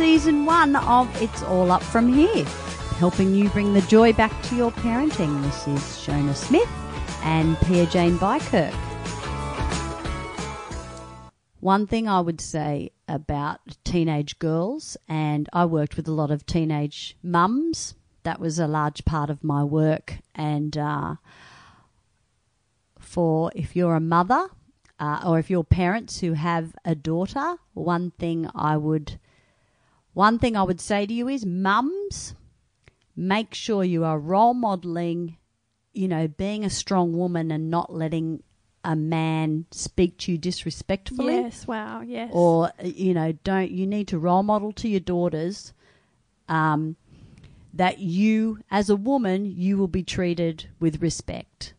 season 0.00 0.46
one 0.46 0.76
of 0.76 1.20
It's 1.20 1.42
All 1.42 1.70
Up 1.70 1.82
From 1.82 2.10
Here, 2.10 2.46
helping 2.96 3.34
you 3.34 3.50
bring 3.50 3.74
the 3.74 3.82
joy 3.82 4.14
back 4.14 4.32
to 4.44 4.56
your 4.56 4.72
parenting. 4.72 5.42
This 5.42 5.68
is 5.68 5.80
Shona 5.98 6.34
Smith 6.34 6.70
and 7.22 7.58
Pia 7.58 7.84
Jane 7.84 8.16
Bijkerk. 8.16 8.72
One 11.60 11.86
thing 11.86 12.08
I 12.08 12.22
would 12.22 12.40
say 12.40 12.92
about 13.08 13.60
teenage 13.84 14.38
girls, 14.38 14.96
and 15.06 15.50
I 15.52 15.66
worked 15.66 15.98
with 15.98 16.08
a 16.08 16.12
lot 16.12 16.30
of 16.30 16.46
teenage 16.46 17.14
mums, 17.22 17.94
that 18.22 18.40
was 18.40 18.58
a 18.58 18.66
large 18.66 19.04
part 19.04 19.28
of 19.28 19.44
my 19.44 19.62
work. 19.62 20.16
And 20.34 20.78
uh, 20.78 21.16
for 22.98 23.52
if 23.54 23.76
you're 23.76 23.96
a 23.96 24.00
mother 24.00 24.46
uh, 24.98 25.20
or 25.26 25.38
if 25.38 25.50
you're 25.50 25.62
parents 25.62 26.20
who 26.20 26.32
have 26.32 26.74
a 26.86 26.94
daughter, 26.94 27.56
one 27.74 28.12
thing 28.12 28.48
I 28.54 28.78
would 28.78 29.18
one 30.12 30.38
thing 30.38 30.56
I 30.56 30.62
would 30.62 30.80
say 30.80 31.06
to 31.06 31.12
you 31.12 31.28
is 31.28 31.46
mums, 31.46 32.34
make 33.16 33.54
sure 33.54 33.84
you 33.84 34.04
are 34.04 34.18
role 34.18 34.54
modeling, 34.54 35.36
you 35.92 36.08
know, 36.08 36.28
being 36.28 36.64
a 36.64 36.70
strong 36.70 37.16
woman 37.16 37.50
and 37.50 37.70
not 37.70 37.92
letting 37.92 38.42
a 38.82 38.96
man 38.96 39.66
speak 39.70 40.16
to 40.18 40.32
you 40.32 40.38
disrespectfully. 40.38 41.34
Yes, 41.34 41.66
wow, 41.66 42.00
yes. 42.00 42.30
Or, 42.32 42.70
you 42.82 43.14
know, 43.14 43.32
don't, 43.44 43.70
you 43.70 43.86
need 43.86 44.08
to 44.08 44.18
role 44.18 44.42
model 44.42 44.72
to 44.72 44.88
your 44.88 45.00
daughters 45.00 45.72
um, 46.48 46.96
that 47.74 47.98
you, 47.98 48.58
as 48.70 48.90
a 48.90 48.96
woman, 48.96 49.44
you 49.44 49.76
will 49.76 49.88
be 49.88 50.02
treated 50.02 50.68
with 50.80 51.02
respect. 51.02 51.74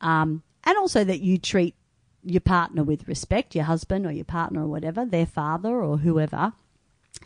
Um, 0.00 0.42
and 0.64 0.76
also 0.76 1.04
that 1.04 1.20
you 1.20 1.38
treat 1.38 1.74
your 2.22 2.40
partner 2.40 2.84
with 2.84 3.08
respect, 3.08 3.54
your 3.54 3.64
husband 3.64 4.06
or 4.06 4.12
your 4.12 4.24
partner 4.24 4.62
or 4.62 4.68
whatever, 4.68 5.04
their 5.04 5.26
father 5.26 5.82
or 5.82 5.98
whoever. 5.98 6.52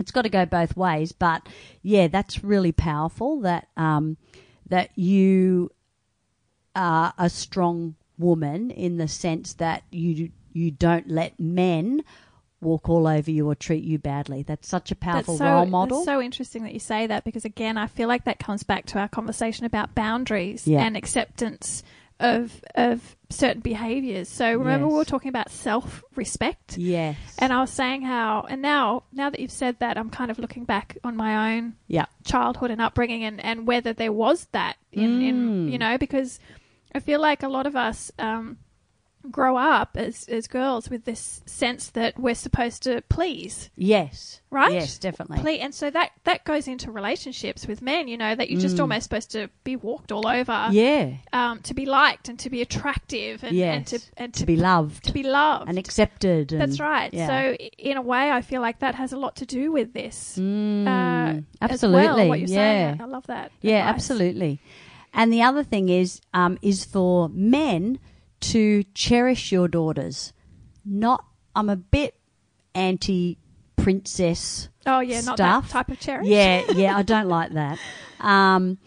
It's 0.01 0.11
got 0.11 0.23
to 0.23 0.29
go 0.29 0.47
both 0.47 0.77
ways, 0.77 1.13
but 1.13 1.47
yeah, 1.83 2.09
that's 2.09 2.45
really 2.45 2.73
powerful. 2.73 3.41
That 3.41 3.69
um, 3.77 4.17
that 4.69 4.97
you 4.97 5.71
are 6.75 7.15
a 7.19 7.31
strong 7.31 7.95
woman 8.19 8.71
in 8.71 8.99
the 8.99 9.09
sense 9.09 9.55
that 9.55 9.83
you 9.91 10.31
you 10.53 10.71
don't 10.71 11.09
let 11.09 11.39
men 11.39 12.03
walk 12.61 12.89
all 12.89 13.07
over 13.07 13.31
you 13.31 13.47
or 13.47 13.55
treat 13.55 13.85
you 13.85 13.99
badly. 13.99 14.43
That's 14.43 14.67
such 14.69 14.91
a 14.91 14.97
powerful 14.97 15.37
so, 15.37 15.45
role 15.45 15.67
model. 15.67 16.05
So 16.05 16.21
interesting 16.21 16.63
that 16.65 16.73
you 16.73 16.81
say 16.81 17.07
that 17.07 17.25
because 17.25 17.45
again, 17.45 17.77
I 17.77 17.87
feel 17.87 18.09
like 18.09 18.25
that 18.25 18.39
comes 18.39 18.63
back 18.63 18.87
to 18.87 18.99
our 18.99 19.09
conversation 19.09 19.67
about 19.67 19.95
boundaries 19.95 20.67
Yeah. 20.67 20.83
and 20.83 20.97
acceptance 20.97 21.83
of 22.19 22.65
of 22.75 23.17
certain 23.29 23.61
behaviors. 23.61 24.29
So 24.29 24.51
remember 24.57 24.87
we 24.89 24.95
were 24.95 25.05
talking 25.05 25.29
about 25.29 25.51
self 25.51 26.03
respect. 26.15 26.79
yes. 26.79 27.17
And 27.39 27.53
I 27.53 27.61
was 27.61 27.71
saying 27.71 28.03
how, 28.03 28.47
and 28.49 28.63
now, 28.63 29.03
now 29.13 29.31
that 29.31 29.41
you've 29.41 29.51
said 29.51 29.79
that, 29.81 29.99
I'm 29.99 30.11
kind 30.11 30.31
of 30.31 30.39
looking 30.39 30.65
back 30.65 30.97
on 31.05 31.17
my 31.17 31.57
own 31.57 31.75
yeah. 31.89 32.07
childhood 32.25 32.71
and 32.71 32.81
upbringing, 32.81 33.25
and, 33.25 33.45
and 33.45 33.67
whether 33.67 33.93
there 33.93 34.13
was 34.13 34.47
that 34.53 34.77
in, 34.93 35.21
Mm. 35.21 35.29
in 35.29 35.69
you 35.69 35.79
know, 35.79 35.99
because 35.99 36.39
I 36.95 37.01
feel 37.01 37.21
like 37.21 37.43
a 37.43 37.49
lot 37.49 37.67
of 37.67 37.77
us 37.77 38.11
um, 38.19 38.59
grow 39.31 39.57
up 39.57 39.97
as 39.97 40.29
as 40.29 40.47
girls 40.47 40.89
with 40.91 41.05
this 41.05 41.43
sense 41.47 41.89
that 41.91 42.19
we're 42.19 42.35
supposed 42.35 42.83
to 42.85 43.03
please, 43.09 43.71
Yes. 43.77 44.41
right? 44.51 44.73
Yes, 44.73 44.99
definitely. 44.99 45.39
Ple- 45.39 45.59
and 45.65 45.75
so 45.75 45.91
that 45.91 46.11
that 46.25 46.45
goes 46.45 46.67
into 46.69 46.91
relationships 46.91 47.67
with 47.67 47.83
men. 47.83 48.09
You 48.09 48.17
know 48.17 48.35
that 48.35 48.51
you're 48.51 48.61
just 48.61 48.77
Mm. 48.77 48.81
almost 48.81 49.05
supposed 49.05 49.31
to 49.33 49.49
be 49.65 49.77
walked 49.77 50.13
all 50.13 50.27
over, 50.27 50.69
yeah. 50.71 51.15
um, 51.33 51.61
to 51.63 51.75
be 51.75 51.87
liked 51.87 52.29
and 52.29 52.39
to 52.41 52.51
be 52.51 52.63
attractive, 52.63 53.43
and, 53.45 53.57
yes. 53.57 53.77
and 53.77 53.87
to 53.87 54.07
and 54.17 54.35
to 54.35 54.47
be 54.47 54.57
loved 54.57 55.05
to 55.05 55.13
be 55.13 55.23
loved. 55.23 55.69
and 55.69 55.79
accepted. 55.79 56.53
And, 56.53 56.61
That's 56.61 56.81
right. 56.81 57.13
yeah. 57.13 57.27
So 57.27 57.55
in 57.79 57.97
a 57.97 58.03
way, 58.03 58.31
I 58.31 58.41
feel 58.43 58.61
like 58.61 58.79
that 58.81 58.95
has 58.95 59.13
a 59.13 59.17
lot 59.17 59.37
to 59.37 59.47
do 59.47 59.73
with 59.73 59.93
this. 59.93 60.37
Mm, 60.39 60.87
uh, 60.87 61.41
absolutely. 61.61 62.05
Well, 62.05 62.29
what 62.29 62.41
you're 62.41 62.49
yeah. 62.49 62.91
saying. 62.93 63.01
I 63.03 63.05
love 63.07 63.27
that. 63.27 63.53
Yeah, 63.63 63.81
advice. 63.89 63.95
absolutely. 63.95 64.61
And 65.13 65.33
the 65.33 65.43
other 65.43 65.63
thing 65.65 65.89
is, 65.89 66.21
um, 66.35 66.59
is 66.61 66.85
for 66.85 67.31
men 67.31 67.99
to 68.53 68.83
cherish 68.95 69.53
your 69.53 69.69
daughters. 69.69 70.33
Not, 70.85 71.25
I'm 71.55 71.69
a 71.69 71.77
bit 71.77 72.15
anti 72.75 73.39
princess. 73.77 74.69
Oh 74.87 75.01
yeah, 75.01 75.21
not 75.23 75.37
that 75.39 75.69
type 75.69 75.89
of 75.89 75.99
cherish. 76.01 76.27
Yeah, 76.27 76.65
yeah, 76.75 76.97
I 76.97 77.03
don't 77.03 77.29
like 77.29 77.53
that. 77.53 77.79
Um, 78.21 78.79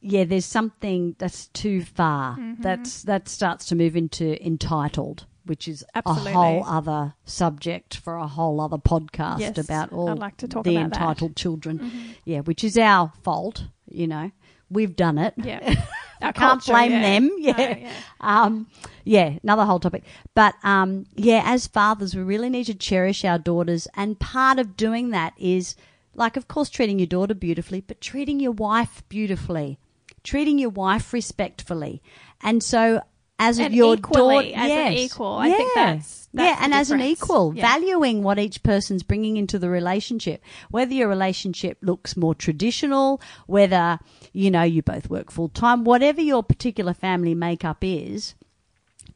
yeah, 0.00 0.24
there's 0.24 0.46
something 0.46 1.16
that's 1.18 1.48
too 1.48 1.82
far. 1.82 2.36
Mm-hmm. 2.36 2.62
That's 2.62 3.02
that 3.04 3.28
starts 3.28 3.66
to 3.66 3.76
move 3.76 3.96
into 3.96 4.44
entitled, 4.44 5.26
which 5.44 5.68
is 5.68 5.84
Absolutely. 5.94 6.32
a 6.32 6.34
whole 6.34 6.64
other 6.64 7.14
subject 7.24 7.96
for 7.96 8.16
a 8.16 8.26
whole 8.26 8.60
other 8.60 8.78
podcast 8.78 9.40
Yes, 9.40 9.58
about 9.58 9.92
all 9.92 10.10
I'd 10.10 10.18
like 10.18 10.36
to 10.38 10.48
talk 10.48 10.64
the 10.64 10.76
about 10.76 10.90
that. 10.90 10.96
Mm-hmm. 10.96 11.02
entitled 11.02 11.36
children. 11.36 12.14
Yeah, 12.24 12.40
which 12.40 12.62
is 12.64 12.76
our 12.78 13.12
fault. 13.22 13.64
You 13.90 14.06
know, 14.06 14.30
we've 14.70 14.94
done 14.96 15.18
it. 15.18 15.34
Yeah. 15.36 15.60
Our 16.20 16.32
Can't 16.32 16.60
culture, 16.60 16.72
blame 16.72 16.90
yeah. 16.92 17.02
them. 17.02 17.28
No, 17.28 17.36
Yeah. 17.38 17.76
yeah. 17.78 17.92
Um, 18.20 18.66
yeah, 19.04 19.38
another 19.44 19.64
whole 19.64 19.78
topic. 19.78 20.02
But 20.34 20.54
um, 20.64 21.06
yeah, 21.14 21.42
as 21.44 21.68
fathers, 21.68 22.14
we 22.16 22.22
really 22.22 22.48
need 22.50 22.64
to 22.64 22.74
cherish 22.74 23.24
our 23.24 23.38
daughters, 23.38 23.86
and 23.94 24.18
part 24.18 24.58
of 24.58 24.76
doing 24.76 25.10
that 25.10 25.34
is, 25.38 25.76
like, 26.14 26.36
of 26.36 26.48
course, 26.48 26.70
treating 26.70 26.98
your 26.98 27.06
daughter 27.06 27.34
beautifully, 27.34 27.80
but 27.82 28.00
treating 28.00 28.40
your 28.40 28.50
wife 28.50 29.04
beautifully, 29.08 29.78
treating 30.24 30.58
your 30.58 30.70
wife 30.70 31.12
respectfully, 31.12 32.02
and 32.42 32.64
so 32.64 33.00
as 33.38 33.60
And 33.60 33.72
your 33.72 33.94
equally, 33.94 34.50
daughter, 34.52 34.58
as 34.60 34.70
an 34.72 34.92
equal. 34.94 35.34
I 35.34 35.50
think 35.52 35.72
Yeah. 35.76 35.92
That's- 36.34 36.50
that's 36.50 36.60
yeah, 36.60 36.64
and 36.64 36.74
as 36.74 36.90
an 36.90 37.00
equal, 37.00 37.52
Yeah. 37.54 37.62
valuing 37.72 38.22
what 38.22 38.38
each 38.38 38.62
person's 38.62 39.02
bringing 39.02 39.36
into 39.36 39.58
the 39.58 39.70
relationship. 39.70 40.42
Whether 40.70 40.94
your 40.94 41.08
relationship 41.08 41.78
looks 41.82 42.16
more 42.16 42.34
traditional, 42.34 43.20
whether 43.46 43.98
you 44.32 44.50
know 44.50 44.62
you 44.62 44.82
both 44.82 45.08
work 45.10 45.30
full 45.30 45.48
time, 45.48 45.84
whatever 45.84 46.20
your 46.20 46.42
particular 46.42 46.92
family 46.94 47.34
makeup 47.34 47.78
is, 47.82 48.34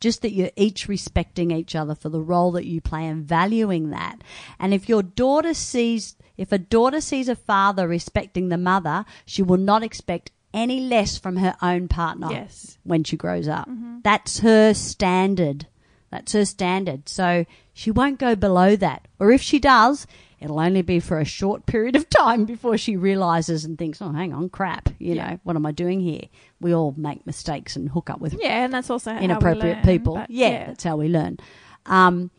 just 0.00 0.22
that 0.22 0.32
you're 0.32 0.50
each 0.56 0.88
respecting 0.88 1.50
each 1.52 1.76
other 1.76 1.94
for 1.94 2.08
the 2.08 2.20
role 2.20 2.50
that 2.52 2.66
you 2.66 2.80
play 2.80 3.06
and 3.06 3.24
valuing 3.24 3.90
that. 3.90 4.16
And 4.58 4.74
if 4.74 4.88
your 4.88 5.02
daughter 5.02 5.54
sees, 5.54 6.16
if 6.36 6.50
a 6.50 6.58
daughter 6.58 7.00
sees 7.00 7.28
a 7.28 7.36
father 7.36 7.86
respecting 7.86 8.48
the 8.48 8.58
mother, 8.58 9.04
she 9.26 9.42
will 9.42 9.58
not 9.58 9.84
expect 9.84 10.30
any 10.54 10.80
less 10.80 11.16
from 11.18 11.36
her 11.36 11.54
own 11.62 11.88
partner 11.88 12.28
Yes. 12.30 12.78
when 12.84 13.04
she 13.04 13.16
grows 13.16 13.46
up. 13.48 13.68
Mm-hmm. 13.68 13.98
That's 14.02 14.40
her 14.40 14.74
standard. 14.74 15.66
That's 16.12 16.32
her 16.34 16.44
standard. 16.44 17.08
So 17.08 17.44
she 17.72 17.90
won't 17.90 18.20
go 18.20 18.36
below 18.36 18.76
that. 18.76 19.08
Or 19.18 19.32
if 19.32 19.40
she 19.42 19.58
does, 19.58 20.06
it'll 20.38 20.60
only 20.60 20.82
be 20.82 21.00
for 21.00 21.18
a 21.18 21.24
short 21.24 21.64
period 21.72 21.96
of 21.96 22.08
time 22.10 22.44
before 22.44 22.76
she 22.78 22.96
realizes 22.96 23.64
and 23.64 23.76
thinks, 23.78 24.00
oh, 24.02 24.12
hang 24.12 24.32
on, 24.32 24.50
crap. 24.50 24.90
You 24.98 25.14
Yeah. 25.14 25.30
know, 25.30 25.40
what 25.42 25.56
am 25.56 25.66
I 25.66 25.72
doing 25.72 26.00
here? 26.00 26.24
We 26.60 26.74
all 26.74 26.94
make 26.96 27.26
mistakes 27.26 27.74
and 27.74 27.88
hook 27.88 28.10
up 28.10 28.20
with 28.20 28.34
Yeah, 28.38 28.64
and 28.64 28.72
that's 28.72 28.90
also 28.90 29.12
how 29.14 29.18
inappropriate 29.20 29.78
learn, 29.78 29.84
people. 29.86 30.14
but 30.14 30.30
Yeah, 30.30 30.66
that's 30.66 30.84
how 30.84 30.96
we 30.96 31.08
learn. 31.08 31.38
Um, 31.86 32.30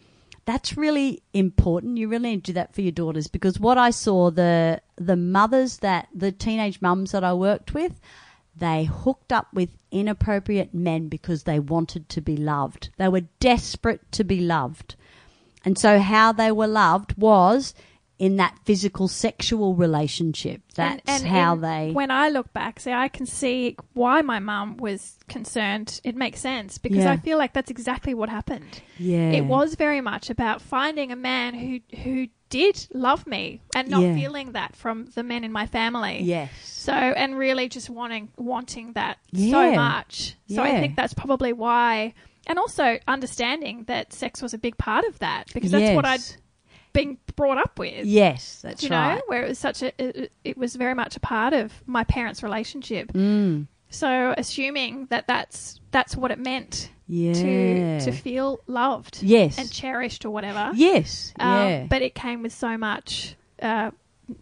that's 0.46 0.76
really 0.78 1.24
important. 1.34 1.98
You 1.98 2.10
really 2.10 2.30
need 2.32 2.44
to 2.46 2.52
do 2.52 2.54
that 2.54 2.76
for 2.76 2.82
your 2.82 2.92
daughters 2.92 3.28
because 3.28 3.60
what 3.60 3.78
I 3.78 3.90
saw 3.92 4.30
the 4.30 4.82
the 4.98 5.16
mothers 5.16 5.78
that 5.78 6.10
the 6.14 6.32
teenage 6.32 6.80
mums 6.82 7.12
that 7.12 7.24
I 7.24 7.34
worked 7.34 7.74
with, 7.74 8.00
they 8.56 8.86
hooked 8.86 9.32
up 9.34 9.48
with 9.54 9.70
inappropriate 9.92 10.74
men 10.74 11.08
because 11.08 11.44
they 11.44 11.60
wanted 11.60 12.10
to 12.10 12.22
be 12.22 12.38
loved. 12.38 12.90
They 12.98 13.08
were 13.10 13.22
desperate 13.40 14.12
to 14.14 14.24
be 14.24 14.42
loved. 14.42 14.96
And 15.66 15.78
so 15.78 16.00
how 16.00 16.32
they 16.34 16.52
were 16.52 16.68
loved 16.68 17.18
was 17.18 17.74
in 18.20 18.38
that 18.38 18.58
physical 18.64 19.08
sexual 19.08 19.76
relationship. 19.76 20.62
That's 20.76 21.02
And- 21.08 21.24
and 21.24 21.32
how 21.34 21.56
they 21.56 21.92
When 21.92 22.12
I 22.12 22.30
look 22.30 22.54
back, 22.54 22.80
see, 22.80 22.92
I 22.92 23.08
can 23.08 23.26
see 23.26 23.76
why 23.94 24.22
my 24.22 24.40
mum 24.40 24.78
was 24.78 25.18
concerned. 25.28 26.00
It 26.04 26.16
makes 26.16 26.40
sense 26.40 26.78
because 26.78 27.00
Yeah. 27.00 27.12
I 27.12 27.18
feel 27.18 27.38
like 27.38 27.54
that's 27.54 27.72
exactly 27.72 28.14
what 28.14 28.30
happened. 28.30 28.82
Yeah. 29.00 29.32
It 29.32 29.46
was 29.46 29.76
very 29.76 30.00
much 30.00 30.30
about 30.30 30.62
finding 30.62 31.12
a 31.12 31.16
man 31.16 31.56
who 31.56 31.80
who 32.04 32.28
did 32.54 32.88
love 32.94 33.26
me 33.26 33.62
and 33.76 33.90
not 33.90 34.04
Yeah. 34.04 34.14
feeling 34.14 34.52
that 34.52 34.76
from 34.76 35.08
the 35.16 35.24
men 35.24 35.44
in 35.44 35.52
my 35.52 35.66
family. 35.66 36.22
Yes. 36.22 36.52
So 36.64 36.94
and 36.94 37.36
really 37.36 37.68
just 37.68 37.90
wanting 37.90 38.30
wanting 38.38 38.94
that 38.94 39.18
so 39.34 39.72
much. 39.72 40.36
So 40.48 40.62
I 40.62 40.80
think 40.80 40.96
that's 40.96 41.16
probably 41.16 41.52
why 41.52 42.14
and 42.46 42.60
also 42.60 43.00
understanding 43.08 43.86
that 43.86 44.14
sex 44.14 44.40
was 44.40 44.54
a 44.54 44.60
big 44.60 44.78
part 44.78 45.04
of 45.06 45.18
that 45.18 45.52
because 45.52 45.72
that's 45.72 45.96
what 45.96 46.06
I'd 46.06 46.22
been 46.94 47.18
brought 47.36 47.58
up 47.58 47.80
with. 47.80 48.06
Yes, 48.06 48.62
that's 48.62 48.84
you 48.84 48.90
right. 48.90 49.16
know, 49.16 49.22
where 49.26 49.44
it 49.44 49.50
was 49.50 49.58
such 49.58 49.82
a 49.82 49.92
it, 49.98 50.32
it 50.44 50.56
was 50.56 50.76
very 50.76 50.94
much 50.94 51.16
a 51.16 51.20
part 51.20 51.54
of 51.54 51.74
my 51.88 52.04
parents' 52.04 52.44
relationship. 52.44 53.12
Mm. 53.14 53.66
So 53.90 54.36
assuming 54.38 55.08
that 55.08 55.26
that's 55.26 55.80
that's 55.90 56.16
what 56.16 56.30
it 56.30 56.38
meant 56.38 56.92
Yeah. 57.14 57.34
to 57.34 58.00
to 58.06 58.12
feel 58.12 58.60
loved 58.66 59.20
Yes. 59.22 59.58
and 59.60 59.72
cherished 59.72 60.26
or 60.26 60.32
whatever. 60.32 60.72
Yes. 60.74 61.34
Um, 61.40 61.50
yeah. 61.70 61.86
But 61.88 62.02
it 62.02 62.16
came 62.16 62.42
with 62.42 62.54
so 62.54 62.78
much 62.78 63.36
uh, 63.62 63.92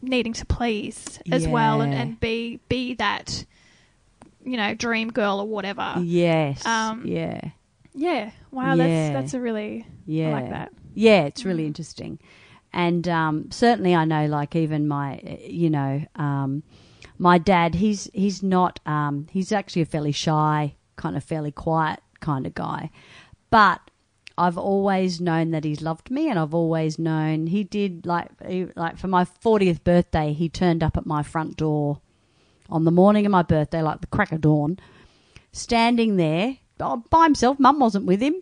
needing 0.01 0.33
to 0.33 0.45
please 0.45 1.19
as 1.31 1.47
well 1.47 1.81
and, 1.81 1.93
and 1.93 2.19
be 2.19 2.59
be 2.69 2.93
that 2.95 3.43
you 4.45 4.55
know 4.57 4.73
dream 4.73 5.09
girl 5.11 5.39
or 5.41 5.47
whatever. 5.47 5.95
yes. 6.01 6.65
um, 6.65 7.03
yeah. 7.05 7.41
Yeah. 7.93 8.31
Wow. 8.51 8.75
Yeah. 8.75 8.87
That's 8.87 9.13
that's 9.13 9.33
a 9.33 9.41
really 9.41 9.85
Yeah. 10.05 10.29
I 10.29 10.31
like 10.41 10.49
that. 10.51 10.71
Yeah, 10.93 11.23
it's 11.25 11.41
Mm. 11.43 11.45
really 11.45 11.65
interesting. 11.65 12.19
and 12.73 13.05
um, 13.09 13.51
certainly 13.51 13.93
I 13.93 14.05
know, 14.05 14.27
like 14.27 14.55
even 14.55 14.87
my, 14.87 15.19
you 15.45 15.69
know, 15.69 16.05
um, 16.15 16.63
my 17.17 17.37
dad. 17.37 17.75
He's 17.75 18.09
he's 18.13 18.41
not. 18.41 18.79
Um, 18.85 19.27
he's 19.29 19.51
actually 19.51 19.81
a 19.83 19.85
fairly 19.85 20.13
shy, 20.13 20.75
kind 20.95 21.17
of 21.17 21.23
fairly 21.23 21.51
quiet 21.51 21.99
kind 22.21 22.45
of 22.47 22.55
guy, 22.55 22.89
but 23.49 23.81
I've 24.37 24.57
always 24.57 25.19
known 25.19 25.51
that 25.51 25.63
he's 25.65 25.81
loved 25.81 26.09
me, 26.09 26.29
and 26.29 26.39
I've 26.39 26.53
always 26.53 26.97
known 26.97 27.47
he 27.47 27.63
did. 27.63 28.05
Like 28.05 28.29
he, 28.47 28.67
like 28.75 28.97
for 28.97 29.07
my 29.07 29.25
fortieth 29.25 29.83
birthday, 29.83 30.33
he 30.33 30.47
turned 30.49 30.81
up 30.83 30.95
at 30.97 31.05
my 31.05 31.21
front 31.23 31.57
door 31.57 31.99
on 32.69 32.85
the 32.85 32.91
morning 32.91 33.25
of 33.25 33.31
my 33.31 33.43
birthday, 33.43 33.81
like 33.81 34.01
the 34.01 34.07
crack 34.07 34.31
of 34.31 34.41
dawn, 34.41 34.79
standing 35.51 36.15
there 36.15 36.57
oh, 36.79 37.03
by 37.09 37.23
himself. 37.25 37.59
Mum 37.59 37.79
wasn't 37.79 38.05
with 38.05 38.21
him, 38.21 38.35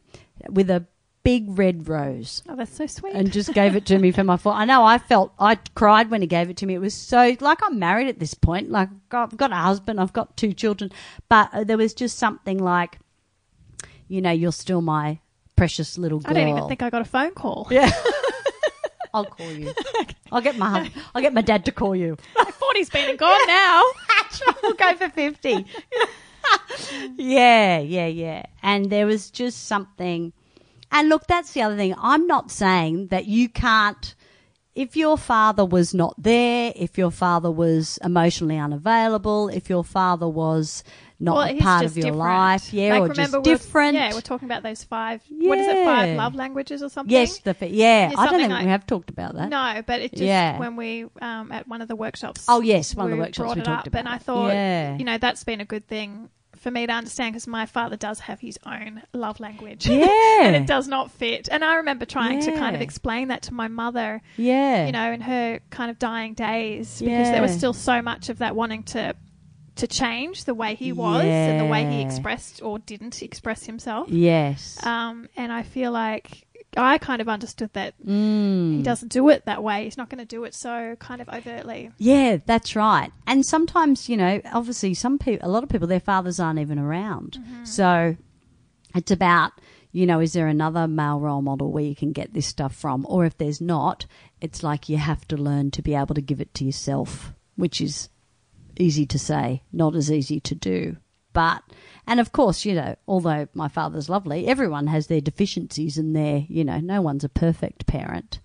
with 0.50 0.70
a 0.70 0.86
big 1.22 1.60
red 1.60 1.90
rose 1.90 2.44
Oh, 2.48 2.56
that's 2.56 2.76
so 2.78 2.88
sweet. 2.88 3.14
and 3.14 3.32
just 3.32 3.54
gave 3.54 3.76
it 3.76 3.86
to 3.88 4.00
me 4.00 4.12
for 4.12 4.24
my 4.24 4.38
four. 4.44 4.54
I 4.54 4.64
know 4.66 4.84
I 4.86 4.98
felt 4.98 5.34
I 5.38 5.56
cried 5.76 6.10
when 6.10 6.22
he 6.22 6.28
gave 6.28 6.50
it 6.50 6.58
to 6.58 6.66
me. 6.66 6.76
It 6.76 6.80
was 6.80 6.94
so 6.94 7.36
like 7.42 7.60
I'm 7.64 7.78
married 7.78 8.08
at 8.08 8.20
this 8.20 8.34
point. 8.34 8.70
Like 8.70 8.90
I've 9.12 9.36
got 9.36 9.52
a 9.52 9.56
husband, 9.56 10.00
I've 10.00 10.14
got 10.14 10.38
two 10.38 10.54
children, 10.54 10.92
but 11.28 11.50
uh, 11.54 11.64
there 11.66 11.78
was 11.78 11.94
just 11.94 12.18
something 12.18 12.58
like, 12.58 13.00
you 14.10 14.22
know, 14.22 14.32
you're 14.32 14.52
still 14.52 14.82
my 14.82 15.20
precious 15.56 15.98
little 15.98 16.20
girl. 16.20 16.32
I 16.32 16.34
don't 16.34 16.50
even 16.50 16.68
think 16.68 16.82
I 16.82 16.90
got 16.90 17.02
a 17.02 17.06
phone 17.06 17.32
call. 17.32 17.68
Yeah. 17.72 17.90
I'll 19.14 19.26
call 19.26 19.52
you. 19.52 19.74
I'll 20.32 20.42
get 20.42 20.58
my 20.58 20.92
I'll 21.16 21.22
get 21.22 21.34
my 21.34 21.42
dad 21.42 21.66
to 21.66 21.72
call 21.72 21.96
you. 21.96 22.18
Forty's 22.60 22.90
been 22.90 23.10
and 23.10 23.18
gone 23.18 23.48
now. 23.48 23.84
we'll 24.64 24.74
go 24.74 24.96
for 24.96 25.10
50. 25.10 25.66
yeah, 27.16 27.80
yeah, 27.80 28.06
yeah. 28.08 28.44
And 28.62 28.90
there 28.90 29.06
was 29.06 29.32
just 29.32 29.68
something. 29.68 30.34
And 30.92 31.10
look, 31.10 31.28
that's 31.28 31.54
the 31.54 31.62
other 31.62 31.76
thing. 31.76 31.96
I'm 31.98 32.28
not 32.28 32.52
saying 32.52 33.08
that 33.08 33.26
you 33.26 33.50
can't, 33.50 34.16
if 34.76 34.96
your 34.96 35.18
father 35.18 35.66
was 35.66 35.94
not 35.94 36.16
there, 36.18 36.72
if 36.76 36.98
your 36.98 37.12
father 37.12 37.52
was 37.52 38.00
emotionally 38.04 38.58
unavailable, 38.58 39.50
if 39.50 39.70
your 39.70 39.84
father 39.84 40.28
was 40.28 40.84
not 41.22 41.36
well, 41.36 41.48
a 41.50 41.60
part 41.60 41.86
of 41.86 41.98
your 41.98 42.04
different. 42.06 42.18
life, 42.20 42.74
yeah, 42.74 42.98
like, 43.00 43.12
or 43.12 43.14
just 43.14 43.32
we're- 43.34 43.44
different. 43.44 43.94
Yeah, 43.96 44.14
we're 44.14 44.22
talking 44.22 44.48
about 44.48 44.64
those 44.64 44.84
five. 44.84 45.22
What 45.30 45.58
is 45.58 45.68
it? 45.68 45.84
Five 45.86 46.16
love 46.18 46.34
languages 46.36 46.82
or 46.82 46.90
something? 46.90 47.12
yes, 47.12 47.40
the, 47.40 47.56
yeah. 47.62 48.12
Yeah, 48.12 48.14
I 48.18 48.26
don't 48.30 48.40
think 48.40 48.52
like- 48.52 48.64
we 48.66 48.70
have 48.72 48.86
talked 48.88 49.10
about 49.10 49.36
that. 49.36 49.50
No, 49.50 49.82
but 49.86 50.00
it 50.02 50.12
just 50.12 50.24
Yeah. 50.24 50.58
when 50.60 50.76
we 50.76 51.06
um, 51.22 51.52
at 51.52 51.68
one 51.68 51.82
of 51.82 51.88
the 51.90 51.96
workshops. 51.96 52.46
Oh, 52.48 52.62
yes, 52.62 52.96
one 52.96 53.08
of 53.08 53.12
the 53.12 53.18
workshops 53.18 53.38
brought 53.46 53.56
we 53.58 53.62
it 53.62 53.66
talked 53.66 53.88
up, 53.88 53.96
and 53.96 54.08
I 54.08 54.18
thought, 54.18 54.54
Yeah. 54.54 54.98
you 54.98 55.04
know, 55.04 55.18
that's 55.18 55.44
been 55.44 55.60
a 55.62 55.66
good 55.66 55.88
thing 55.88 56.30
for 56.56 56.72
me 56.72 56.86
to 56.86 56.92
understand 56.92 57.34
because 57.34 57.48
my 57.48 57.66
father 57.66 57.96
does 57.96 58.20
have 58.20 58.40
his 58.42 58.60
own 58.66 59.02
love 59.14 59.40
language. 59.40 59.88
Yeah. 59.90 60.44
and 60.44 60.56
it 60.58 60.66
does 60.68 60.88
not 60.90 61.10
fit. 61.12 61.48
And 61.52 61.64
I 61.64 61.76
remember 61.76 62.06
trying 62.06 62.42
to 62.42 62.52
kind 62.54 62.76
of 62.76 62.82
explain 62.82 63.30
that 63.30 63.44
to 63.44 63.54
my 63.54 63.68
mother, 63.70 64.22
Yeah. 64.38 64.86
you 64.86 64.92
know, 64.92 65.12
in 65.12 65.22
her 65.22 65.60
kind 65.70 65.90
of 65.92 66.00
dying 66.00 66.34
days 66.34 67.00
because 67.00 67.30
there 67.32 67.42
was 67.42 67.54
still 67.54 67.74
so 67.74 68.02
much 68.02 68.28
of 68.30 68.40
that 68.40 68.56
wanting 68.58 68.84
to 68.84 69.16
to 69.80 69.88
change 69.88 70.44
the 70.46 70.54
way 70.54 70.76
he 70.76 70.92
was 70.92 71.24
and 71.26 71.60
the 71.60 71.66
way 71.66 71.86
he 71.90 72.02
expressed 72.02 72.62
or 72.62 72.80
didn't 72.80 73.22
express 73.22 73.66
himself. 73.66 74.10
Yes. 74.10 74.78
Um, 74.86 75.28
and 75.36 75.52
I 75.52 75.64
feel 75.64 75.92
like 75.92 76.46
I 76.78 77.00
kind 77.00 77.20
of 77.22 77.28
understood 77.28 77.72
that 77.74 77.96
Mm. 78.06 78.78
he 78.78 78.84
doesn't 78.84 79.12
do 79.12 79.28
it 79.30 79.46
that 79.46 79.64
way. 79.64 79.86
He's 79.86 79.98
not 79.98 80.10
going 80.10 80.20
to 80.20 80.26
do 80.26 80.44
it 80.44 80.54
so 80.54 80.96
kind 81.00 81.20
of 81.22 81.28
overtly. 81.30 81.92
Yeah, 81.98 82.38
that's 82.46 82.76
right. 82.76 83.12
And 83.26 83.44
sometimes, 83.46 84.08
you 84.08 84.16
know, 84.18 84.40
obviously, 84.54 84.94
some 84.94 85.18
people, 85.18 85.48
a 85.48 85.52
lot 85.52 85.64
of 85.64 85.70
people, 85.70 85.88
their 85.88 86.00
fathers 86.00 86.40
aren't 86.40 86.60
even 86.60 86.78
around. 86.78 87.40
Mm-hmm. 87.42 87.66
So 87.66 88.18
it's 88.94 89.10
about, 89.10 89.54
you 89.92 90.06
know, 90.06 90.20
is 90.20 90.34
there 90.34 90.48
another 90.48 90.88
male 90.88 91.20
role 91.20 91.42
model 91.42 91.72
where 91.72 91.84
you 91.84 91.96
can 91.96 92.12
get 92.12 92.34
this 92.34 92.46
stuff 92.46 92.76
from? 92.76 93.04
Or 93.10 93.26
if 93.26 93.38
there's 93.38 93.60
not, 93.62 94.06
it's 94.40 94.62
like 94.62 94.90
you 94.90 94.98
have 94.98 95.28
to 95.30 95.38
learn 95.38 95.72
to 95.72 95.82
be 95.82 95.96
able 95.96 96.14
to 96.16 96.22
give 96.22 96.40
it 96.40 96.54
to 96.56 96.66
yourself, 96.66 97.34
which 97.56 97.82
is 97.82 98.10
easy 98.80 99.06
to 99.06 99.20
say, 99.20 99.64
not 99.72 99.96
as 99.96 100.12
easy 100.12 100.40
to 100.40 100.56
do. 100.56 100.98
But, 101.34 101.62
and 102.08 102.20
of 102.20 102.32
course, 102.32 102.66
you 102.66 102.74
know, 102.74 102.96
although 103.08 103.48
my 103.54 103.68
father's 103.68 104.10
lovely, 104.10 104.48
everyone 104.48 104.88
has 104.88 105.08
their 105.08 105.22
deficiencies 105.22 105.98
and 105.98 106.16
their, 106.16 106.46
you 106.48 106.64
know, 106.64 106.80
no 106.80 107.02
one's 107.02 107.24
a 107.24 107.30
perfect 107.30 107.86
parent. 107.86 108.40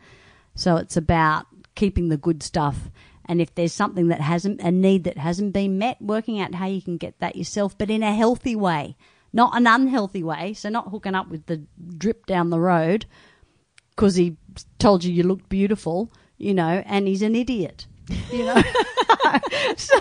So 0.54 0.76
it's 0.76 0.96
about 0.96 1.46
keeping 1.74 2.08
the 2.08 2.16
good 2.16 2.42
stuff. 2.42 2.90
And 3.26 3.40
if 3.40 3.54
there's 3.54 3.72
something 3.72 4.08
that 4.08 4.20
hasn't, 4.20 4.60
a 4.60 4.70
need 4.70 5.04
that 5.04 5.16
hasn't 5.16 5.54
been 5.54 5.78
met, 5.78 6.00
working 6.00 6.40
out 6.40 6.54
how 6.54 6.66
you 6.66 6.82
can 6.82 6.98
get 6.98 7.18
that 7.20 7.36
yourself, 7.36 7.76
but 7.78 7.90
in 7.90 8.02
a 8.02 8.14
healthy 8.14 8.54
way, 8.54 8.96
not 9.32 9.56
an 9.56 9.66
unhealthy 9.66 10.22
way. 10.22 10.52
So 10.52 10.68
not 10.68 10.90
hooking 10.90 11.14
up 11.14 11.28
with 11.28 11.46
the 11.46 11.62
drip 11.96 12.26
down 12.26 12.50
the 12.50 12.60
road 12.60 13.06
because 13.90 14.14
he 14.14 14.36
told 14.78 15.04
you 15.04 15.12
you 15.12 15.22
looked 15.22 15.48
beautiful, 15.48 16.12
you 16.36 16.52
know, 16.52 16.82
and 16.84 17.08
he's 17.08 17.22
an 17.22 17.34
idiot, 17.34 17.86
you 18.30 18.44
know. 18.44 18.62
so, 19.76 19.98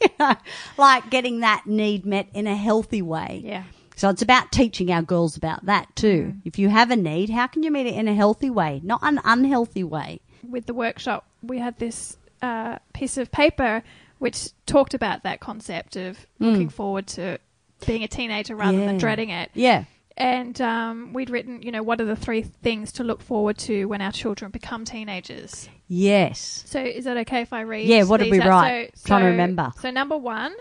you 0.00 0.08
know, 0.18 0.34
like 0.78 1.10
getting 1.10 1.40
that 1.40 1.66
need 1.66 2.06
met 2.06 2.28
in 2.34 2.46
a 2.46 2.56
healthy 2.56 3.02
way. 3.02 3.42
Yeah. 3.44 3.64
So 3.96 4.08
it's 4.08 4.22
about 4.22 4.50
teaching 4.50 4.90
our 4.90 5.02
girls 5.02 5.36
about 5.36 5.66
that 5.66 5.94
too. 5.94 6.34
If 6.44 6.58
you 6.58 6.68
have 6.68 6.90
a 6.90 6.96
need, 6.96 7.30
how 7.30 7.46
can 7.46 7.62
you 7.62 7.70
meet 7.70 7.86
it 7.86 7.94
in 7.94 8.08
a 8.08 8.14
healthy 8.14 8.50
way, 8.50 8.80
not 8.82 9.00
an 9.02 9.20
unhealthy 9.24 9.84
way? 9.84 10.20
With 10.48 10.66
the 10.66 10.74
workshop, 10.74 11.26
we 11.42 11.58
had 11.58 11.78
this 11.78 12.16
uh, 12.40 12.78
piece 12.94 13.16
of 13.16 13.30
paper 13.30 13.82
which 14.18 14.50
talked 14.66 14.94
about 14.94 15.24
that 15.24 15.40
concept 15.40 15.96
of 15.96 16.26
looking 16.38 16.68
forward 16.68 17.06
to 17.08 17.38
being 17.86 18.04
a 18.04 18.08
teenager 18.08 18.54
rather. 18.54 18.78
Yeah. 18.78 18.86
than 18.86 18.98
dreading 18.98 19.30
it. 19.30 19.50
Yeah. 19.54 19.84
And 20.16 20.60
um, 20.60 21.12
we'd 21.12 21.30
written, 21.30 21.62
you 21.62 21.72
know, 21.72 21.82
what 21.82 22.00
are 22.00 22.04
the 22.04 22.16
three 22.16 22.42
things 22.42 22.92
to 22.92 23.04
look 23.04 23.22
forward 23.22 23.58
to 23.58 23.86
when 23.86 24.00
our 24.02 24.12
children 24.12 24.50
become 24.50 24.84
teenagers? 24.84 25.68
Yes. 25.88 26.64
So 26.66 26.80
is 26.80 27.04
that 27.04 27.16
okay 27.18 27.40
if 27.40 27.52
I 27.52 27.62
read? 27.62 27.86
Yeah, 27.86 28.04
what 28.04 28.20
did 28.20 28.30
we 28.30 28.40
out? 28.40 28.48
write? 28.48 28.98
So, 28.98 29.06
Trying 29.08 29.22
to 29.22 29.26
remember. 29.28 29.72
So 29.80 29.90
number 29.90 30.16
one 30.16 30.54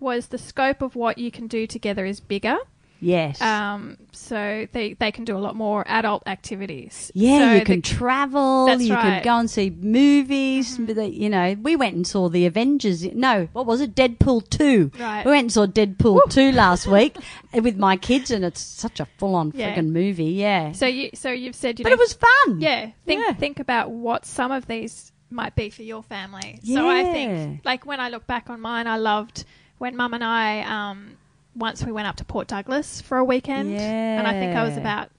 was 0.00 0.26
the 0.26 0.38
scope 0.38 0.82
of 0.82 0.96
what 0.96 1.18
you 1.18 1.30
can 1.30 1.46
do 1.46 1.66
together 1.66 2.04
is 2.04 2.20
bigger. 2.20 2.56
Yes. 3.00 3.40
Um, 3.40 3.96
so 4.12 4.66
they, 4.72 4.94
they 4.94 5.12
can 5.12 5.24
do 5.24 5.36
a 5.36 5.38
lot 5.38 5.54
more 5.54 5.84
adult 5.86 6.24
activities. 6.26 7.12
yeah, 7.14 7.38
So 7.52 7.54
you 7.58 7.64
can 7.64 7.76
the- 7.76 7.82
travel. 7.82 8.66
That's 8.66 8.82
you 8.82 8.88
can 8.88 8.96
right. 8.96 9.12
Mm-hmm. 9.22 9.24
go 9.24 9.36
and 9.38 9.48
see 9.50 9.70
movies. 9.70 10.76
they- 10.78 11.06
You 11.08 11.28
know, 11.28 11.56
we 11.62 11.76
went 11.76 11.94
and 11.94 12.06
saw 12.06 12.28
the 12.28 12.46
Avengers. 12.46 13.04
No, 13.04 13.48
what 13.52 13.66
was 13.66 13.80
it? 13.80 13.94
Deadpool 13.94 14.50
two. 14.50 14.90
Right. 14.98 15.24
We 15.24 15.30
went 15.30 15.44
and 15.44 15.52
saw 15.52 15.66
Deadpool 15.66 16.20
two 16.30 16.52
last 16.52 16.86
week 16.96 17.16
with 17.54 17.76
my 17.76 17.96
kids, 17.96 18.30
and 18.30 18.44
it's 18.44 18.60
such 18.60 19.00
a 19.00 19.06
full-on 19.18 19.52
Yeah. 19.54 19.74
friggin' 19.74 19.90
movie. 19.90 20.24
Yeah, 20.32 20.72
So 20.72 20.86
you 20.86 21.10
so 21.14 21.30
you've 21.30 21.54
said 21.54 21.78
you 21.78 21.84
but 21.84 21.90
know 21.90 21.94
it 21.94 21.98
was 21.98 22.14
fun. 22.14 22.60
yeah 22.60 22.90
think 23.06 23.22
Yeah. 23.24 23.32
think 23.34 23.60
about 23.60 23.90
what 23.90 24.26
some 24.26 24.50
of 24.52 24.66
these 24.66 25.12
might 25.30 25.54
be 25.54 25.70
for 25.70 25.82
your 25.82 26.02
family. 26.02 26.58
Yeah. 26.62 26.76
So 26.80 26.88
I 26.88 27.02
think 27.04 27.60
like 27.64 27.86
when 27.86 28.00
I 28.00 28.08
look 28.08 28.26
back 28.26 28.50
on 28.50 28.60
mine, 28.60 28.86
I 28.86 28.96
loved 28.96 29.44
when 29.78 29.94
Mum 29.96 30.14
and 30.14 30.24
I 30.24 30.60
um, 30.62 31.16
once 31.58 31.84
we 31.84 31.92
went 31.92 32.06
up 32.08 32.16
to 32.16 32.24
Port 32.24 32.48
Douglas 32.48 33.00
for 33.00 33.18
a 33.18 33.24
weekend, 33.24 33.78
and 33.80 34.26
I 34.26 34.32
think 34.38 34.54
I 34.54 34.64
was 34.64 34.76
about. 34.76 35.10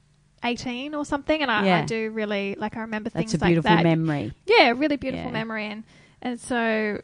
18 0.42 0.96
or 0.96 1.04
something 1.04 1.42
and 1.42 1.52
I, 1.52 1.80
I 1.80 1.82
do 1.86 2.12
really 2.12 2.56
like 2.58 2.78
I 2.78 2.80
remember 2.80 3.10
things 3.10 3.34
like 3.34 3.42
that. 3.42 3.62
That's 3.62 3.66
a 3.66 3.70
like 3.74 3.74
beautiful 3.74 3.76
that 3.76 3.84
memory. 3.84 4.34
Yeah, 4.46 4.70
really 4.70 4.96
beautiful 4.96 5.26
Yeah. 5.26 5.34
memory, 5.34 5.66
and 5.66 5.84
and 6.22 6.40
so 6.40 7.02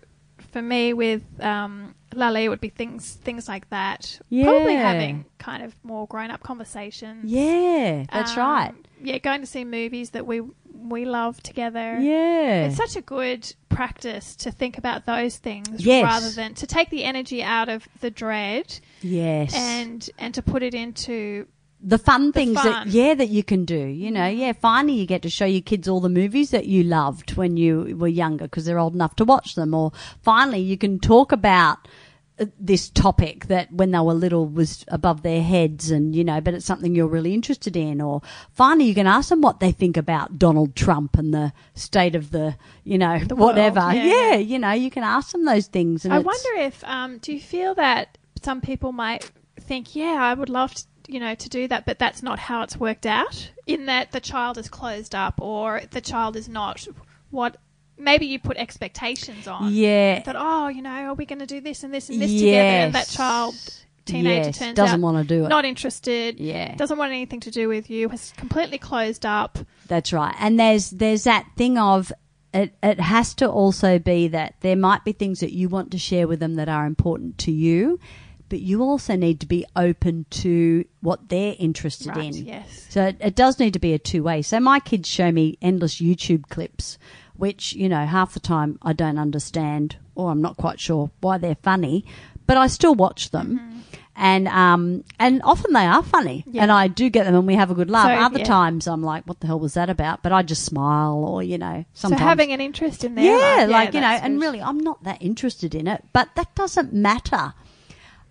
for 0.54 0.62
me 0.62 0.94
with 0.94 1.22
um, 1.44 1.96
Lally, 2.14 2.46
it 2.46 2.50
would 2.50 2.62
be 2.62 2.70
things 2.70 3.12
things 3.16 3.50
like 3.50 3.70
that. 3.72 4.22
Probably 4.42 4.76
Yeah. 4.76 4.82
having 4.94 5.26
kind 5.38 5.64
of 5.64 5.76
more 5.84 6.08
grown 6.08 6.32
up 6.32 6.44
conversations. 6.44 7.30
Yeah, 7.30 8.06
that's 8.10 8.38
Um, 8.38 8.40
right. 8.40 8.72
Yeah, 9.04 9.18
going 9.18 9.42
to 9.42 9.48
see 9.48 9.66
movies 9.66 10.12
that 10.12 10.26
we 10.26 10.42
we 10.74 11.04
love 11.04 11.44
together. 11.44 12.00
Yeah, 12.00 12.68
It's 12.68 12.78
such 12.78 12.96
a 12.96 13.02
good 13.02 13.54
practice 13.68 14.34
to 14.38 14.52
think 14.52 14.78
about 14.78 15.06
those 15.06 15.36
things 15.38 15.86
Yes. 15.86 16.04
rather 16.06 16.30
than 16.30 16.54
to 16.54 16.66
take 16.66 16.90
the 16.90 17.04
energy 17.04 17.44
out 17.44 17.68
of 17.68 17.88
the 18.00 18.10
dread 18.12 18.80
yes. 19.02 19.54
and 19.56 20.10
and 20.18 20.34
to 20.34 20.42
put 20.42 20.64
it 20.64 20.74
into 20.74 21.48
the 21.82 21.98
fun 21.98 22.32
things 22.32 22.56
that 22.56 22.64
fun. 22.64 22.88
yeah 22.90 23.14
that 23.14 23.30
you 23.30 23.44
can 23.44 23.64
do 23.64 23.78
you 23.78 24.10
know 24.10 24.28
yeah 24.28 24.54
finally 24.54 24.94
you 24.94 25.06
get 25.06 25.22
to 25.22 25.30
show 25.30 25.46
your 25.46 25.62
kids 25.62 25.88
all 25.88 26.00
the 26.00 26.10
movies 26.10 26.50
that 26.52 26.66
you 26.66 26.84
loved 26.84 27.36
when 27.36 27.58
you 27.58 27.96
were 27.98 28.08
younger 28.08 28.46
because 28.46 28.66
they're 28.66 28.80
old 28.80 28.96
enough 28.96 29.16
to 29.16 29.26
watch 29.26 29.56
them 29.56 29.74
or 29.74 29.92
finally 30.22 30.60
you 30.60 30.78
can 30.78 31.00
talk 31.00 31.32
about 31.32 31.88
uh, 32.40 32.46
this 32.60 32.90
topic 32.90 33.46
that 33.48 33.72
when 33.72 33.92
they 33.92 34.00
were 34.00 34.14
little 34.14 34.48
was 34.48 34.84
above 34.88 35.22
their 35.22 35.44
heads 35.44 35.92
and 35.92 36.16
you 36.16 36.24
know 36.24 36.42
but 36.42 36.54
it's 36.54 36.66
something 36.66 36.96
you're 36.96 37.08
really 37.08 37.34
interested 37.34 37.78
in 37.78 38.02
or 38.02 38.22
finally 38.52 38.86
you 38.86 38.96
can 38.96 39.08
ask 39.08 39.30
them 39.30 39.42
what 39.42 39.60
they 39.60 39.72
think 39.72 39.96
about 39.96 40.40
Donald 40.40 40.76
Trump 40.76 41.18
and 41.18 41.34
the 41.34 41.54
state 41.76 42.16
of 42.16 42.32
the 42.32 42.58
you 42.84 42.98
know 42.98 43.20
The 43.20 43.36
world, 43.36 43.56
whatever 43.56 43.94
yeah. 43.94 44.32
yeah 44.32 44.36
you 44.36 44.58
know 44.58 44.72
you 44.72 44.90
can 44.90 45.04
ask 45.04 45.34
them 45.34 45.46
those 45.46 45.68
things 45.68 46.04
and 46.04 46.14
I 46.14 46.20
wonder 46.20 46.50
if 46.58 46.84
um, 46.86 47.20
do 47.20 47.32
you 47.32 47.40
feel 47.40 47.76
that 47.76 48.18
some 48.46 48.62
people 48.62 48.92
might 48.94 49.30
think, 49.60 49.96
yeah, 49.96 50.18
I 50.22 50.34
would 50.34 50.50
love 50.50 50.74
to, 50.76 50.84
you 51.08 51.20
know, 51.20 51.36
to 51.36 51.50
do 51.50 51.68
that, 51.68 51.86
but 51.86 52.00
that's 52.00 52.22
not 52.24 52.40
how 52.40 52.62
it's 52.64 52.78
worked 52.78 53.06
out. 53.06 53.52
In 53.68 53.88
that 53.88 54.12
the 54.12 54.20
child 54.22 54.58
is 54.58 54.70
closed 54.70 55.14
up, 55.16 55.42
or 55.42 55.82
the 55.92 56.02
child 56.02 56.36
is 56.36 56.48
not 56.48 56.88
what. 57.32 57.58
Maybe 57.98 58.26
you 58.26 58.40
put 58.40 58.58
expectations 58.58 59.48
on. 59.48 59.74
yeah 59.74 60.20
That 60.22 60.36
oh, 60.38 60.68
you 60.68 60.82
know, 60.82 60.90
are 60.92 61.14
we 61.14 61.26
going 61.26 61.40
to 61.40 61.46
do 61.46 61.62
this 61.62 61.84
and 61.84 61.94
this 61.94 62.10
and 62.10 62.22
this 62.22 62.32
together, 62.32 62.86
and 62.86 62.94
that 62.94 63.08
child 63.08 63.56
teenager 64.06 64.48
Yes, 64.50 64.60
turns 64.60 64.76
doesn't 64.76 65.00
out 65.00 65.04
wanna 65.04 65.24
do 65.24 65.46
it. 65.46 65.50
not 65.50 65.66
interested, 65.66 66.40
Yeah. 66.40 66.76
doesn't 66.76 66.98
want 66.98 67.12
anything 67.14 67.40
to 67.40 67.52
do 67.52 67.68
with 67.70 67.90
you, 67.90 68.10
has 68.10 68.34
completely 68.38 68.78
closed 68.78 69.26
up. 69.26 69.58
That's 69.88 70.12
right. 70.14 70.36
And 70.40 70.60
there's 70.60 70.92
there's 70.92 71.24
that 71.24 71.46
thing 71.58 71.78
of 71.78 72.12
it 72.54 72.76
it 72.84 73.00
has 73.00 73.34
to 73.36 73.50
also 73.50 73.98
be 73.98 74.28
that 74.28 74.56
there 74.62 74.76
might 74.76 75.04
be 75.06 75.12
things 75.14 75.40
that 75.40 75.54
you 75.54 75.70
want 75.70 75.90
to 75.92 75.98
share 75.98 76.28
with 76.28 76.40
them 76.40 76.56
that 76.56 76.70
are 76.70 76.86
important 76.86 77.38
to 77.40 77.52
you, 77.52 78.00
but 78.50 78.60
you 78.62 78.82
also 78.84 79.16
need 79.16 79.40
to 79.40 79.46
be 79.46 79.66
open 79.76 80.26
to 80.30 80.86
what 81.02 81.30
they're 81.30 81.56
interested 81.60 82.08
Right, 82.16 82.36
in. 82.36 82.46
yes. 82.46 82.86
So 82.90 83.06
it, 83.08 83.18
it 83.20 83.36
does 83.36 83.60
need 83.60 83.74
to 83.74 83.80
be 83.80 83.94
a 83.94 84.00
two 84.00 84.24
way. 84.24 84.42
So 84.42 84.60
my 84.60 84.80
kids 84.80 85.10
show 85.10 85.32
me 85.32 85.58
endless 85.62 85.96
YouTube 86.02 86.50
clips, 86.50 86.98
which, 87.36 87.74
you 87.74 87.90
know, 87.90 88.06
half 88.06 88.34
the 88.34 88.40
time 88.40 88.78
I 88.82 88.94
don't 88.94 89.18
understand 89.18 89.98
or 90.16 90.32
I'm 90.32 90.42
not 90.42 90.58
quite 90.58 90.80
sure 90.80 91.12
why 91.22 91.38
they're 91.38 91.56
funny, 91.56 92.06
but 92.48 92.58
I 92.58 92.68
still 92.68 92.96
watch 92.96 93.32
them. 93.32 93.84
And 94.18 94.48
um 94.48 95.04
and 95.20 95.42
often 95.44 95.74
they 95.74 95.86
are 95.86 96.02
funny, 96.02 96.46
Yeah. 96.50 96.62
and 96.64 96.72
I 96.72 96.88
do 96.88 97.10
get 97.10 97.26
them, 97.26 97.36
and 97.36 97.46
we 97.46 97.56
have 97.56 97.70
a 97.70 97.74
good 97.76 97.90
laugh. 97.90 98.08
So, 98.08 98.14
Other 98.26 98.40
yeah. 98.40 98.46
times 98.46 98.88
I'm 98.88 99.04
like, 99.04 99.26
"What 99.28 99.42
the 99.42 99.48
hell 99.48 99.60
was 99.60 99.74
that 99.74 99.90
about?" 99.90 100.24
But 100.24 100.32
I 100.32 100.42
just 100.42 100.64
smile, 100.64 101.16
or 101.26 101.44
you 101.44 101.58
know, 101.58 101.84
sometimes 101.94 102.22
So 102.22 102.26
having 102.26 102.54
an 102.54 102.62
interest 102.62 103.04
in 103.04 103.16
their 103.16 103.26
yeah, 103.26 103.64
life, 103.66 103.70
like 103.70 103.94
you 103.94 104.00
know, 104.00 104.08
and 104.08 104.40
really, 104.40 104.62
I'm 104.62 104.80
not 104.80 105.04
that 105.04 105.22
interested 105.22 105.76
in 105.76 105.86
it, 105.90 106.06
but 106.14 106.30
that 106.36 106.56
doesn't 106.56 106.94
matter. 106.94 107.56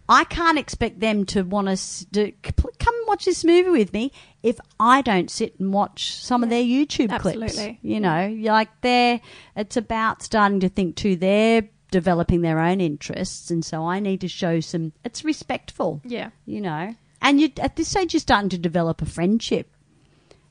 I 0.09 0.25
can't 0.25 0.59
expect 0.59 1.01
them 1.01 1.25
to 1.27 1.43
want 1.43 1.69
to 2.13 2.33
come 2.79 2.95
watch 3.07 3.25
this 3.25 3.45
movie 3.45 3.71
with 3.71 3.93
me 3.93 4.13
if 4.43 4.59
I 4.79 5.01
don't 5.01 5.31
sit 5.31 5.59
and 5.59 5.73
watch 5.73 6.17
some 6.17 6.43
of 6.43 6.51
their 6.51 6.63
YouTube 6.63 7.19
clips. 7.21 7.43
absolutely. 7.43 7.79
You 7.83 8.01
know, 8.01 8.37
like 8.43 8.69
they're. 8.83 9.21
It's 9.57 9.77
about 9.77 10.23
starting 10.23 10.61
to 10.61 10.69
think 10.69 10.97
too. 10.97 11.17
They're 11.17 11.69
developing 11.91 12.43
their 12.43 12.59
own 12.59 12.81
interests, 12.81 13.51
and 13.51 13.65
so 13.65 13.87
I 13.87 14.01
need 14.01 14.21
to 14.21 14.29
show 14.29 14.61
some. 14.61 14.93
It's 15.05 15.25
respectful 15.25 16.03
yeah, 16.05 16.31
you 16.45 16.61
know. 16.61 16.95
And 17.23 17.41
you 17.41 17.51
at 17.59 17.77
this 17.77 17.89
stage 17.89 18.13
you're 18.13 18.21
starting 18.21 18.51
to 18.51 18.59
develop 18.59 19.01
a 19.01 19.07
friendship. 19.07 19.71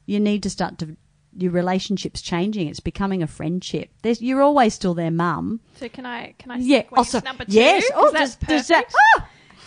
You 0.06 0.20
need 0.20 0.42
to 0.44 0.50
start 0.50 0.80
to 0.80 0.98
your 1.38 1.52
relationship's 1.52 2.22
changing. 2.22 2.68
It's 2.68 2.80
becoming 2.80 3.24
a 3.24 3.28
friendship. 3.28 3.90
There's, 4.02 4.22
you're 4.22 4.42
always 4.42 4.74
still 4.74 4.94
their 4.94 5.12
mum. 5.12 5.62
So 5.76 5.90
can 5.90 6.06
I 6.06 6.34
can 6.38 6.52
I 6.52 6.58
Yeah. 6.58 6.84
Also, 6.94 7.22
number 7.22 7.46
two? 7.46 7.54
yes. 7.54 7.84
Oh, 7.96 8.12
does, 8.12 8.36
does 8.36 8.68
that? 8.68 8.92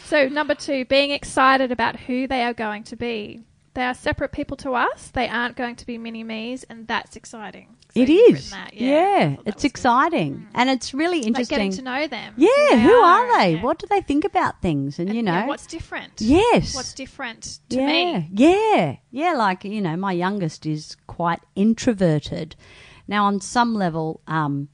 So 0.06 0.28
number 0.28 0.54
two, 0.54 0.84
being 0.84 1.10
excited 1.10 1.72
about 1.72 1.96
who 2.00 2.26
they 2.26 2.42
are 2.44 2.54
going 2.54 2.84
to 2.84 2.96
be. 2.96 3.42
They 3.74 3.82
are 3.82 3.92
separate 3.92 4.32
people 4.32 4.56
to 4.58 4.72
us. 4.72 5.08
They 5.08 5.28
aren't 5.28 5.54
going 5.56 5.76
to 5.76 5.84
be 5.86 5.98
mini 5.98 6.24
me's, 6.24 6.62
and 6.64 6.86
that's 6.88 7.14
exciting. 7.14 7.76
So 7.94 8.00
it 8.00 8.08
is. 8.08 8.50
that, 8.50 8.72
Yeah, 8.72 9.30
that 9.30 9.38
it's 9.46 9.56
was 9.56 9.62
good. 9.64 9.70
exciting, 9.70 10.48
and 10.54 10.70
it's 10.70 10.94
really 10.94 11.18
Like 11.18 11.26
interesting. 11.26 11.56
getting 11.58 11.72
to 11.72 11.82
know 11.82 12.06
them. 12.06 12.34
yeah, 12.38 12.48
they 12.70 12.80
who 12.82 12.92
are, 12.92 13.38
they? 13.38 13.54
yeah. 13.56 13.62
What 13.62 13.78
do 13.78 13.86
they 13.90 14.00
think 14.00 14.24
about 14.24 14.62
things? 14.62 14.98
And, 14.98 15.10
And, 15.10 15.18
you 15.18 15.24
yeah, 15.24 15.40
know, 15.42 15.46
what's 15.48 15.66
different? 15.66 16.12
yes, 16.20 16.74
What's 16.74 16.94
different 16.94 17.58
to 17.70 17.76
yeah, 17.76 17.86
me? 17.86 18.30
Yeah, 18.32 18.96
yeah. 19.10 19.32
Like 19.34 19.64
you 19.64 19.82
know, 19.82 19.96
my 19.96 20.12
youngest 20.12 20.64
is 20.64 20.96
quite 21.06 21.40
introverted. 21.54 22.56
Now, 23.08 23.26
on 23.26 23.40
some 23.42 23.74
level, 23.74 24.20
um, 24.26 24.68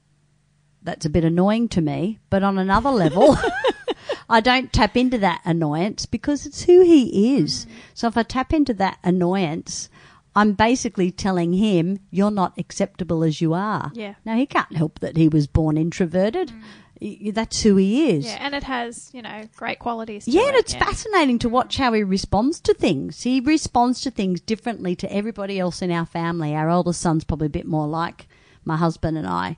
that's 0.81 1.05
a 1.05 1.09
bit 1.09 1.25
annoying 1.25 1.67
to 1.69 1.81
me, 1.81 2.19
but 2.29 2.41
on 2.43 2.57
another 2.57 2.89
level, 2.91 3.37
I 4.29 4.39
don't 4.39 4.71
tap 4.73 4.95
into 4.97 5.17
that 5.19 5.41
annoyance 5.45 6.05
because 6.05 6.45
it's 6.45 6.63
who 6.63 6.81
he 6.81 7.37
is. 7.37 7.65
Mm. 7.65 7.69
So 7.93 8.07
if 8.07 8.17
I 8.17 8.23
tap 8.23 8.53
into 8.53 8.73
that 8.75 8.97
annoyance, 9.03 9.89
I'm 10.35 10.53
basically 10.53 11.11
telling 11.11 11.53
him 11.53 11.99
you're 12.09 12.31
not 12.31 12.53
acceptable 12.57 13.23
as 13.23 13.41
you 13.41 13.53
are. 13.53 13.91
Yeah. 13.93 14.15
Now 14.25 14.35
he 14.35 14.45
can't 14.45 14.75
help 14.75 14.99
that 14.99 15.17
he 15.17 15.27
was 15.27 15.47
born 15.47 15.77
introverted. 15.77 16.49
Mm. 16.49 16.61
Y- 17.01 17.31
That's 17.33 17.61
who 17.63 17.75
he 17.75 18.09
is. 18.11 18.25
Yeah, 18.25 18.37
and 18.39 18.55
it 18.55 18.63
has 18.63 19.09
you 19.13 19.21
know 19.21 19.43
great 19.57 19.79
qualities. 19.79 20.27
Yeah, 20.27 20.47
and 20.47 20.55
it, 20.55 20.59
it's 20.59 20.73
fascinating 20.73 21.37
to 21.39 21.49
watch 21.49 21.77
how 21.77 21.91
he 21.93 22.01
responds 22.03 22.59
to 22.61 22.73
things. 22.73 23.23
He 23.23 23.39
responds 23.41 23.99
to 24.01 24.11
things 24.11 24.39
differently 24.39 24.95
to 24.97 25.11
everybody 25.13 25.59
else 25.59 25.81
in 25.81 25.91
our 25.91 26.05
family. 26.05 26.55
Our 26.55 26.69
oldest 26.69 27.01
son's 27.01 27.23
probably 27.25 27.47
a 27.47 27.49
bit 27.49 27.67
more 27.67 27.87
like 27.87 28.27
my 28.63 28.77
husband 28.77 29.17
and 29.17 29.27
I, 29.27 29.57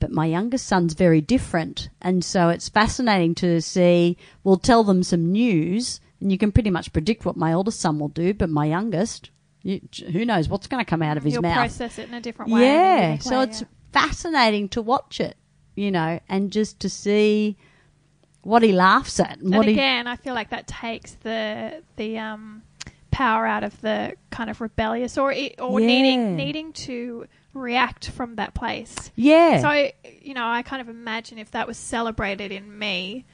but 0.00 0.10
my 0.10 0.26
youngest 0.26 0.66
son's 0.66 0.94
very 0.94 1.20
different. 1.20 1.88
And 2.00 2.24
so 2.24 2.48
it's 2.48 2.68
fascinating 2.68 3.34
to 3.36 3.60
see, 3.60 4.16
we'll 4.44 4.58
tell 4.58 4.84
them 4.84 5.02
some 5.02 5.32
news, 5.32 6.00
and 6.20 6.30
you 6.32 6.38
can 6.38 6.52
pretty 6.52 6.70
much 6.70 6.92
predict 6.92 7.24
what 7.24 7.36
my 7.36 7.52
oldest 7.52 7.80
son 7.80 7.98
will 7.98 8.08
do, 8.08 8.34
but 8.34 8.50
my 8.50 8.66
youngest, 8.66 9.30
you, 9.62 9.80
who 10.12 10.24
knows 10.24 10.48
what's 10.48 10.66
going 10.66 10.84
to 10.84 10.88
come 10.88 11.02
out 11.02 11.16
of 11.16 11.24
his 11.24 11.34
You'll 11.34 11.42
mouth. 11.42 11.54
process 11.54 11.98
it 11.98 12.08
in 12.08 12.14
a 12.14 12.20
different 12.20 12.52
way. 12.52 12.62
Yeah, 12.62 13.06
unique 13.08 13.22
so 13.22 13.38
way, 13.38 13.44
it's 13.44 13.60
yeah. 13.62 13.66
fascinating 13.92 14.68
to 14.70 14.82
watch 14.82 15.20
it, 15.20 15.36
you 15.74 15.90
know, 15.90 16.20
and 16.28 16.50
just 16.52 16.80
to 16.80 16.88
see 16.88 17.56
what 18.42 18.62
he 18.62 18.72
laughs 18.72 19.20
at 19.20 19.32
and, 19.38 19.42
and 19.48 19.56
what 19.56 19.66
he 19.66 19.72
again, 19.72 20.06
I 20.06 20.16
feel 20.16 20.34
like 20.34 20.50
that 20.50 20.66
takes 20.66 21.14
the 21.22 21.82
the 21.96 22.18
um, 22.18 22.62
power 23.10 23.46
out 23.46 23.64
of 23.64 23.78
the 23.80 24.14
kind 24.30 24.48
of 24.48 24.60
rebellious 24.60 25.18
or 25.18 25.32
or 25.58 25.80
Yeah. 25.80 25.86
needing 25.86 26.36
needing 26.36 26.72
to 26.74 27.26
react 27.58 28.10
from 28.10 28.36
that 28.36 28.54
place. 28.54 29.10
yeah. 29.14 29.60
So 29.60 29.90
you 30.20 30.34
know, 30.34 30.46
I 30.46 30.62
kind 30.62 30.80
of 30.80 30.88
imagine 30.88 31.38
if 31.38 31.50
that 31.52 31.66
was 31.66 31.76
celebrated 31.76 32.52
in 32.52 32.78
me, 32.78 33.24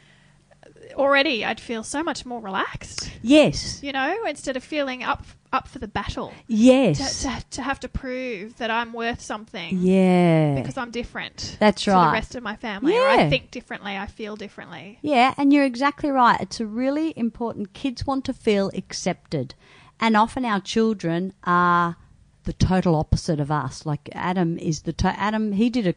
uh, 0.65 0.95
already 0.95 1.45
I'd 1.45 1.61
feel 1.61 1.83
so 1.83 2.03
much 2.03 2.25
more 2.25 2.41
relaxed. 2.41 3.11
yes. 3.23 3.83
You 3.83 3.93
know, 3.93 4.25
instead 4.27 4.57
of 4.57 4.65
feeling 4.65 5.03
up 5.03 5.25
up 5.55 5.69
for 5.69 5.79
the 5.79 5.89
battle. 5.89 6.33
Yes. 6.49 7.23
to, 7.23 7.45
to 7.53 7.63
have 7.63 7.79
to 7.81 7.89
prove 7.89 8.57
that 8.57 8.71
I'm 8.73 8.93
worth 8.93 9.21
something 9.21 9.79
yeah. 9.79 10.57
because 10.57 10.77
I'm 10.77 10.91
different. 10.91 11.57
That's 11.61 11.85
to 11.85 11.93
right. 11.93 12.07
the 12.07 12.13
rest 12.13 12.35
of 12.35 12.43
my 12.43 12.57
family. 12.57 12.99
Or 12.99 13.09
I 13.09 13.31
think 13.31 13.53
differently. 13.53 13.97
I 13.97 14.07
feel 14.07 14.35
differently. 14.35 14.99
Yeah, 15.01 15.33
and 15.39 15.53
you're 15.53 15.65
exactly 15.65 16.11
right. 16.11 16.41
It's 16.41 16.59
a 16.59 16.67
really 16.67 17.15
important. 17.17 17.73
Kids 17.73 18.05
want 18.05 18.25
to 18.25 18.33
feel 18.33 18.71
accepted, 18.75 19.55
and 20.01 20.17
often 20.17 20.45
our 20.45 20.61
children 20.61 21.33
are 21.45 21.97
the 22.45 22.53
total 22.53 22.95
opposite 22.95 23.41
of 23.41 23.51
us. 23.51 23.85
Like 23.85 24.09
Adam 24.13 24.59
is 24.59 24.83
the 24.83 24.93
to- 24.95 25.21
Adam. 25.21 25.53
He 25.53 25.71
did 25.71 25.87
a 25.87 25.95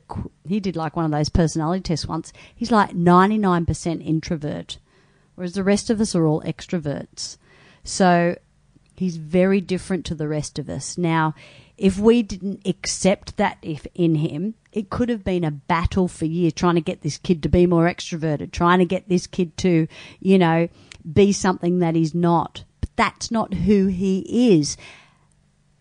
he 0.48 0.60
did 0.60 0.76
like 0.76 0.96
one 0.96 1.06
of 1.06 1.12
those 1.12 1.30
personality 1.30 1.82
tests 1.82 2.08
once. 2.08 2.34
He's 2.56 2.72
like 2.72 2.96
ninety 2.96 3.38
nine 3.38 3.66
percent 3.66 4.02
introvert, 4.02 4.78
whereas 5.36 5.54
the 5.54 5.64
rest 5.64 5.90
of 5.90 6.02
us 6.02 6.16
are 6.16 6.26
all 6.26 6.42
extroverts. 6.42 7.38
So 7.84 8.38
he's 8.96 9.18
very 9.18 9.62
different 9.62 10.06
to 10.06 10.16
the 10.16 10.28
rest 10.28 10.60
of 10.60 10.70
us. 10.70 10.98
Now, 10.98 11.36
if 11.78 12.00
we 12.00 12.24
didn't 12.24 12.66
accept 12.66 13.38
that 13.38 13.58
if 13.62 13.86
in 13.94 14.16
him, 14.16 14.56
it 14.74 14.90
could 14.90 15.10
have 15.10 15.24
been 15.24 15.44
a 15.44 15.52
battle 15.52 16.08
for 16.08 16.26
years 16.26 16.54
trying 16.54 16.76
to 16.76 16.82
get 16.82 17.02
this 17.02 17.18
kid 17.18 17.44
to 17.44 17.50
be 17.50 17.66
more 17.66 17.86
extroverted, 17.86 18.52
trying 18.52 18.80
to 18.80 18.86
get 18.86 19.08
this 19.08 19.28
kid 19.28 19.56
to, 19.58 19.88
you 20.20 20.38
know, 20.38 20.68
be 21.14 21.32
something 21.32 21.80
that 21.80 21.96
he's 21.96 22.16
not. 22.16 22.64
But 22.82 22.90
that's 22.96 23.30
not 23.32 23.54
who 23.54 23.88
he 23.88 24.56
is. 24.58 24.76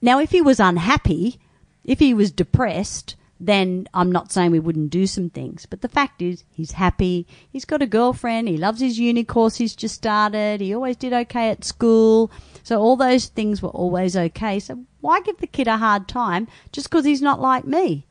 Now, 0.00 0.18
if 0.20 0.30
he 0.30 0.42
was 0.42 0.60
unhappy, 0.60 1.40
if 1.84 1.98
he 1.98 2.12
was 2.12 2.30
depressed, 2.30 3.16
then 3.38 3.86
I'm 3.92 4.10
not 4.10 4.32
saying 4.32 4.50
we 4.50 4.58
wouldn't 4.58 4.90
do 4.90 5.06
some 5.06 5.30
things. 5.30 5.66
But 5.66 5.82
the 5.82 5.88
fact 5.88 6.22
is, 6.22 6.44
he's 6.50 6.72
happy. 6.72 7.26
He's 7.50 7.64
got 7.64 7.82
a 7.82 7.86
girlfriend. 7.86 8.48
He 8.48 8.56
loves 8.56 8.80
his 8.80 8.98
uni 8.98 9.24
course 9.24 9.56
he's 9.56 9.76
just 9.76 9.94
started. 9.94 10.60
He 10.60 10.74
always 10.74 10.96
did 10.96 11.12
okay 11.12 11.50
at 11.50 11.64
school. 11.64 12.30
So 12.62 12.80
all 12.80 12.96
those 12.96 13.26
things 13.26 13.60
were 13.60 13.68
always 13.70 14.16
okay. 14.16 14.58
So 14.58 14.84
why 15.00 15.20
give 15.20 15.38
the 15.38 15.46
kid 15.46 15.68
a 15.68 15.76
hard 15.76 16.08
time 16.08 16.48
just 16.72 16.88
because 16.88 17.04
he's 17.04 17.22
not 17.22 17.40
like 17.40 17.64
me? 17.64 18.06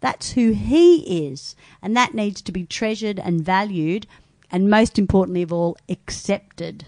That's 0.00 0.32
who 0.32 0.52
he 0.52 1.26
is. 1.26 1.56
And 1.82 1.96
that 1.96 2.14
needs 2.14 2.40
to 2.42 2.52
be 2.52 2.64
treasured 2.64 3.18
and 3.18 3.44
valued. 3.44 4.06
And 4.50 4.70
most 4.70 4.98
importantly 4.98 5.42
of 5.42 5.52
all, 5.52 5.76
accepted. 5.88 6.86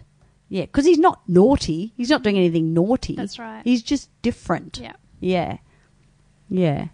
Yeah, 0.51 0.63
because 0.63 0.85
he's 0.85 0.99
not 0.99 1.21
naughty. 1.29 1.93
He's 1.97 2.11
not 2.11 2.23
doing 2.23 2.37
anything 2.37 2.75
naughty. 2.75 3.15
That's 3.17 3.39
right. 3.39 3.63
He's 3.65 3.83
just 3.83 4.11
different. 4.21 4.79
Yeah. 4.83 4.95
Yeah. 5.21 5.57
Yeah. 6.49 6.89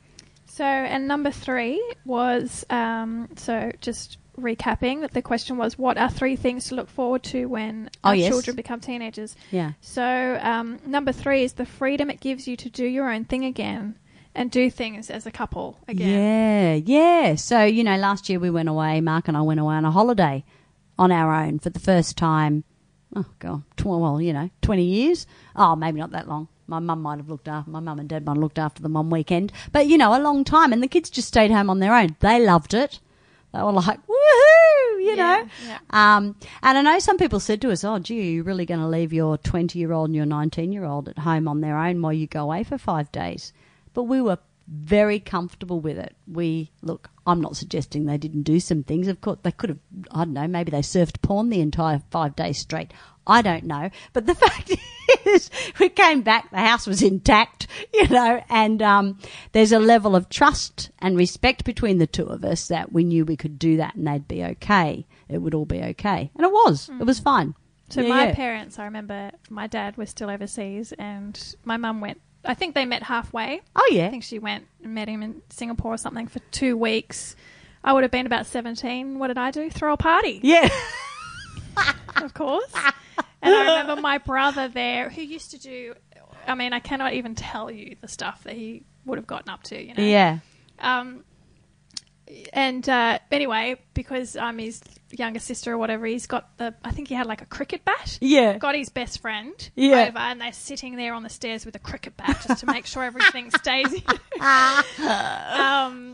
So, 0.47 0.65
and 0.65 1.09
number 1.09 1.31
three 1.31 1.83
was 2.05 2.65
um, 2.71 3.29
so 3.37 3.73
just 3.81 4.19
recapping 4.39 5.01
that 5.01 5.13
the 5.13 5.23
question 5.23 5.57
was, 5.57 5.79
what 5.79 5.97
are 5.97 6.11
three 6.11 6.37
things 6.37 6.67
to 6.69 6.75
look 6.75 6.91
forward 6.91 7.23
to 7.25 7.47
when 7.47 7.91
Oh, 8.05 8.11
our 8.11 8.15
yes. 8.15 8.29
children 8.29 8.57
become 8.57 8.81
teenagers? 8.81 9.35
Yeah. 9.51 9.73
So, 9.81 10.39
um, 10.43 10.79
number 10.87 11.13
three 11.13 11.43
is 11.43 11.55
the 11.55 11.65
freedom 11.67 12.11
it 12.11 12.21
gives 12.21 12.47
you 12.47 12.57
to 12.59 12.69
do 12.71 12.85
your 12.85 13.11
own 13.11 13.25
thing 13.25 13.45
again 13.47 13.99
and 14.35 14.51
do 14.51 14.71
things 14.71 15.09
as 15.09 15.25
a 15.25 15.31
couple 15.31 15.79
again. 15.89 16.09
Yeah, 16.09 16.75
yeah. 16.75 17.35
So, 17.37 17.65
you 17.65 17.83
know, 17.85 17.97
last 17.97 18.29
year 18.29 18.39
we 18.39 18.51
went 18.51 18.69
away, 18.69 19.01
Mark 19.01 19.29
and 19.29 19.37
I 19.37 19.41
went 19.41 19.61
away 19.61 19.77
on 19.77 19.87
a 19.87 19.91
holiday 19.91 20.45
on 20.99 21.11
our 21.11 21.35
own 21.35 21.59
for 21.59 21.71
the 21.71 21.81
first 21.81 22.19
time. 22.19 22.65
Oh, 23.17 23.25
God. 23.39 23.63
Tw- 23.77 23.87
well, 23.87 24.21
you 24.21 24.33
know, 24.33 24.51
20 24.63 24.85
years. 24.85 25.27
Oh, 25.57 25.75
maybe 25.75 25.99
not 25.99 26.11
that 26.11 26.29
long. 26.29 26.49
My 26.67 26.81
mum 26.81 27.01
might 27.01 27.17
have 27.19 27.29
looked 27.31 27.49
after, 27.49 27.71
my 27.71 27.81
mum 27.81 27.99
and 27.99 28.09
dad 28.09 28.27
might 28.27 28.33
have 28.35 28.43
looked 28.43 28.59
after 28.59 28.83
them 28.83 28.93
one 28.93 29.09
weekend. 29.09 29.53
But, 29.73 29.87
you 29.87 29.97
know, 29.97 30.15
a 30.15 30.21
long 30.21 30.45
time. 30.45 30.73
And 30.73 30.83
the 30.83 30.89
kids 30.89 31.09
just 31.09 31.29
stayed 31.29 31.51
home 31.51 31.71
on 31.71 31.79
their 31.79 31.95
own. 31.95 32.15
They 32.21 32.45
loved 32.45 32.75
it. 32.75 33.01
They 33.55 33.61
were 33.63 33.73
like, 33.73 34.01
woohoo, 34.07 35.01
you 35.01 35.15
Yeah, 35.17 35.43
know. 35.45 35.49
yeah. 35.67 35.79
Um, 35.91 36.37
and 36.63 36.77
I 36.77 36.83
know 36.83 36.99
some 36.99 37.17
people 37.17 37.41
said 37.41 37.63
to 37.63 37.71
us, 37.71 37.85
oh, 37.85 37.99
gee, 38.01 38.19
are 38.19 38.23
you 38.23 38.43
really 38.43 38.67
going 38.67 38.81
to 38.81 38.87
leave 38.89 39.13
your 39.15 39.39
20 39.39 39.79
year 39.79 39.93
old 39.93 40.09
and 40.09 40.17
your 40.17 40.27
19 40.27 40.73
year 40.73 40.85
old 40.85 41.09
at 41.09 41.19
home 41.21 41.49
on 41.49 41.61
their 41.63 41.79
own 41.79 42.03
while 42.03 42.13
you 42.13 42.27
go 42.27 42.43
away 42.43 42.65
for 42.65 42.77
five 42.77 43.11
days? 43.13 43.53
But 43.95 44.03
we 44.05 44.21
were 44.21 44.39
very 44.69 45.21
comfortable 45.21 45.81
with 45.81 45.99
it. 45.99 46.17
We 46.27 46.71
look. 46.83 47.11
I'm 47.27 47.41
not 47.41 47.57
suggesting 47.57 48.07
they 48.07 48.19
didn't 48.19 48.43
do 48.43 48.61
some 48.61 48.83
things. 48.83 49.09
Of 49.09 49.21
course, 49.21 49.39
they 49.43 49.53
could 49.53 49.71
have. 49.71 49.79
I 50.11 50.25
don't 50.25 50.33
know. 50.33 50.47
Maybe 50.49 50.71
they 50.71 50.81
surfed 50.81 51.23
porn 51.23 51.51
the 51.51 51.61
entire 51.61 52.03
five 52.11 52.37
days 52.37 52.59
straight. 52.59 52.93
I 53.27 53.43
don't 53.43 53.65
know. 53.65 53.91
But 54.13 54.27
the 54.27 54.35
fact 54.47 54.73
is, 55.25 55.51
we 55.81 55.89
came 55.89 56.23
back. 56.23 56.51
The 56.51 56.59
house 56.59 56.87
was 56.87 57.03
intact, 57.03 57.67
you 57.93 58.09
know, 58.09 58.43
and 58.49 58.81
um, 58.83 59.19
there's 59.53 59.73
a 59.73 59.79
level 59.81 60.15
of 60.15 60.29
trust 60.29 60.91
and 61.01 61.17
respect 61.17 61.65
between 61.65 61.99
the 61.99 62.07
two 62.07 62.27
of 62.27 62.45
us 62.45 62.69
that 62.69 62.93
we 62.93 63.05
knew 63.05 63.25
we 63.25 63.37
could 63.37 63.59
do 63.59 63.77
that 63.79 63.95
and 63.97 64.07
they'd 64.07 64.29
be 64.29 64.45
okay. 64.45 65.07
It 65.29 65.39
would 65.39 65.55
all 65.55 65.65
be 65.65 65.83
okay, 65.83 66.31
and 66.37 66.45
it 66.45 66.53
was. 66.53 66.89
It 67.01 67.05
was 67.05 67.19
fine. 67.19 67.55
So 67.89 68.01
Yeah, 68.01 68.09
my 68.09 68.27
yeah. 68.29 68.35
parents, 68.35 68.79
I 68.79 68.85
remember 68.85 69.31
my 69.49 69.67
dad 69.69 69.97
was 69.97 70.11
still 70.11 70.29
overseas 70.31 70.93
and 70.99 71.55
my 71.65 71.77
mum 71.77 72.01
went, 72.01 72.21
I 72.47 72.55
think 72.55 72.75
they 72.75 72.85
met 72.85 73.03
halfway. 73.03 73.61
Oh 73.75 73.88
yeah. 73.91 74.07
I 74.07 74.11
think 74.11 74.23
she 74.25 74.38
went 74.38 74.67
and 74.83 74.95
met 74.95 75.09
him 75.09 75.23
in 75.23 75.43
Singapore 75.50 75.95
or 75.95 75.99
something 75.99 76.26
for 76.26 76.38
two 76.50 76.76
weeks. 76.76 77.37
I 77.85 77.93
would 77.93 78.03
have 78.03 78.11
been 78.11 78.26
about 78.26 78.47
17. 78.47 79.19
What 79.19 79.29
did 79.29 79.38
I 79.38 79.50
do? 79.50 79.71
Throw 79.71 79.93
a 79.93 79.97
party, 79.97 80.41
Yeah. 80.43 80.69
of 82.17 82.35
course. 82.35 82.73
and 83.43 83.55
I 83.55 83.79
remember 83.81 83.97
my 84.00 84.19
brother 84.19 84.69
there 84.69 85.09
who 85.11 85.23
used 85.23 85.50
to 85.53 85.59
do, 85.59 85.95
I 86.47 86.55
mean, 86.55 86.73
I 86.73 86.81
cannot 86.81 87.12
even 87.15 87.35
tell 87.35 87.71
you 87.71 87.97
the 88.00 88.09
stuff 88.09 88.43
that 88.45 88.55
he 88.55 88.85
would 89.05 89.19
have 89.19 89.26
gotten 89.26 89.49
up 89.50 89.62
to, 89.65 89.81
you 89.81 89.95
know. 89.95 90.03
Yeah. 90.03 90.38
Um, 90.81 91.25
and 92.52 92.88
uh, 92.88 93.18
anyway, 93.30 93.76
because 93.95 94.37
I'm 94.37 94.59
his 94.59 94.83
younger 95.11 95.38
sister 95.38 95.73
or 95.73 95.78
whatever, 95.78 96.06
he's 96.06 96.26
got 96.26 96.56
the, 96.59 96.75
I 96.85 96.90
think 96.90 97.09
he 97.09 97.14
had 97.14 97.26
like 97.26 97.40
a 97.42 97.47
cricket 97.47 97.85
bat. 97.85 98.18
Yeah. 98.21 98.59
got 98.59 98.75
his 98.75 98.88
best 98.88 99.21
friend 99.21 99.52
Yeah. 99.75 100.06
over, 100.09 100.18
and 100.18 100.40
they're 100.40 100.52
sitting 100.52 100.97
there 100.97 101.14
on 101.14 101.23
the 101.23 101.28
stairs 101.28 101.64
with 101.64 101.76
a 101.76 101.78
cricket 101.80 102.16
bat 102.16 102.42
just 102.47 102.61
to 102.61 102.66
make 102.66 102.87
sure 102.87 103.02
everything 103.04 103.50
stays. 103.50 103.87
um, 104.40 106.06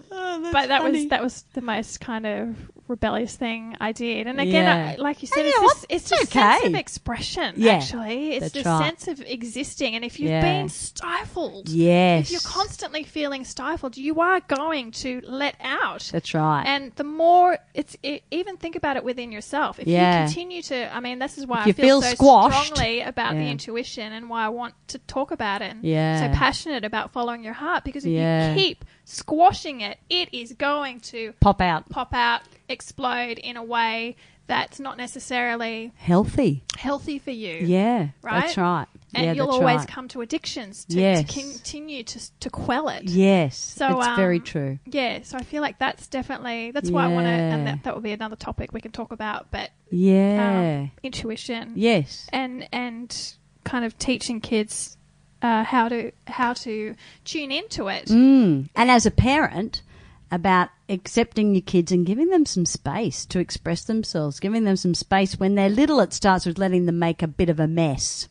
but 0.52 0.68
that 0.68 0.82
was 0.84 1.08
that 1.08 1.22
was 1.22 1.44
the 1.54 1.60
most 1.62 2.00
kind 2.00 2.26
of 2.26 2.56
rebellious 2.88 3.34
thing 3.36 3.74
I 3.80 3.92
did. 3.92 4.26
And 4.26 4.38
again, 4.40 4.64
Yeah. 4.64 4.94
I, 4.98 5.00
like 5.00 5.22
you 5.22 5.28
said, 5.28 5.46
it's 5.46 5.58
this, 5.60 5.86
it's 5.88 6.12
It's 6.12 6.22
a 6.24 6.26
sense 6.26 6.64
of 6.64 6.74
expression. 6.74 7.54
Yeah, 7.56 7.72
actually, 7.74 8.32
it's 8.32 8.52
the 8.52 8.62
right. 8.64 8.84
sense 8.84 9.08
of 9.08 9.24
existing. 9.26 9.94
And 9.94 10.04
if 10.04 10.20
you've 10.20 10.30
Yeah. 10.30 10.40
been 10.42 10.68
stifled, 10.68 11.68
Yes. 11.70 12.26
if 12.26 12.32
you're 12.32 12.40
constantly 12.52 13.02
feeling 13.04 13.44
stifled, 13.44 13.96
you 13.96 14.20
are 14.20 14.40
going 14.40 14.90
to 14.92 15.22
let 15.24 15.56
out. 15.60 16.10
That's 16.12 16.34
right. 16.34 16.64
And 16.66 16.92
the 16.96 17.04
more 17.04 17.58
it's 17.72 17.96
it, 18.02 18.24
even 18.30 18.56
think 18.58 18.76
about 18.76 18.96
it 18.96 19.04
within 19.04 19.32
yourself. 19.32 19.78
If 19.78 19.86
Yeah. 19.86 20.22
you 20.22 20.26
continue 20.26 20.62
to, 20.62 20.94
I 20.94 21.00
mean, 21.00 21.18
this 21.18 21.38
is 21.38 21.46
why 21.46 21.62
If 21.62 21.68
I 21.78 21.82
feel, 21.82 22.00
feel 22.00 22.02
so 22.02 22.14
squashed. 22.14 22.66
strongly 22.66 23.00
about 23.00 23.34
the 23.34 23.46
intuition 23.48 24.12
and 24.12 24.28
why 24.28 24.44
I 24.44 24.48
want 24.50 24.74
to 24.88 24.98
talk 24.98 25.30
about 25.30 25.62
it. 25.62 25.70
And 25.72 25.84
Yeah. 25.84 26.20
so 26.32 26.38
passionate 26.38 26.84
about 26.84 27.12
following 27.12 27.42
your 27.42 27.54
heart 27.54 27.84
because 27.84 28.04
if 28.04 28.10
you 28.12 28.54
keep 28.54 28.84
squashing 29.04 29.80
it, 29.80 29.98
it 30.08 30.28
is 30.32 30.52
going 30.52 31.00
to 31.00 31.32
Pop 31.40 31.60
out. 31.60 31.88
pop 31.88 32.12
out, 32.14 32.42
explode 32.68 33.38
in 33.38 33.56
a 33.56 33.62
way 33.64 34.16
that's 34.48 34.80
not 34.80 34.96
necessarily 34.96 35.92
Healthy. 35.96 36.64
healthy 36.76 37.18
for 37.18 37.30
you. 37.30 37.54
Yeah. 37.64 38.08
Right? 38.22 38.42
That's 38.42 38.56
right. 38.56 38.86
And 39.14 39.24
yeah, 39.26 39.32
you'll 39.34 39.50
always 39.50 39.78
right. 39.78 39.88
come 39.88 40.08
to 40.08 40.20
addictions 40.20 40.84
to, 40.86 40.98
Yes. 40.98 41.20
to 41.20 41.40
continue 41.40 42.02
to 42.02 42.40
to 42.40 42.50
quell 42.50 42.88
it. 42.88 43.04
Yes. 43.04 43.56
So, 43.56 43.98
it's 44.00 44.16
very 44.16 44.38
um, 44.38 44.44
true. 44.44 44.78
Yeah, 44.86 45.20
so 45.22 45.36
I 45.38 45.42
feel 45.42 45.62
like 45.62 45.78
that's 45.78 46.06
definitely 46.08 46.70
that's 46.72 46.90
why 46.90 47.04
I 47.04 47.08
want 47.08 47.26
to, 47.26 47.30
and 47.30 47.66
that, 47.66 47.84
that 47.84 47.94
would 47.94 48.02
be 48.02 48.12
another 48.12 48.36
topic 48.36 48.72
we 48.72 48.80
can 48.80 48.90
talk 48.90 49.12
about. 49.12 49.50
But 49.50 49.70
Yeah. 49.90 50.80
um, 50.82 50.90
intuition, 51.02 51.72
yes. 51.76 52.26
and 52.32 52.68
and 52.72 53.34
kind 53.64 53.84
of 53.84 53.96
teaching 53.98 54.40
kids 54.40 54.96
uh, 55.42 55.64
how 55.64 55.88
to 55.88 56.12
how 56.26 56.52
to 56.54 56.94
tune 57.24 57.50
into 57.52 57.88
it. 57.88 58.06
Mm. 58.06 58.68
And 58.74 58.90
as 58.90 59.06
a 59.06 59.10
parent, 59.10 59.82
about 60.30 60.70
accepting 60.88 61.54
your 61.54 61.62
kids 61.62 61.92
and 61.92 62.06
giving 62.06 62.30
them 62.30 62.46
some 62.46 62.64
space 62.64 63.26
to 63.26 63.38
express 63.38 63.84
themselves, 63.84 64.40
giving 64.40 64.64
them 64.64 64.76
some 64.76 64.94
space 64.94 65.38
when 65.38 65.54
they're 65.54 65.68
little. 65.68 66.00
It 66.00 66.12
starts 66.14 66.46
with 66.46 66.58
letting 66.58 66.86
them 66.86 66.98
make 66.98 67.22
a 67.22 67.28
bit 67.28 67.50
of 67.50 67.60
a 67.60 67.68
mess. 67.68 68.28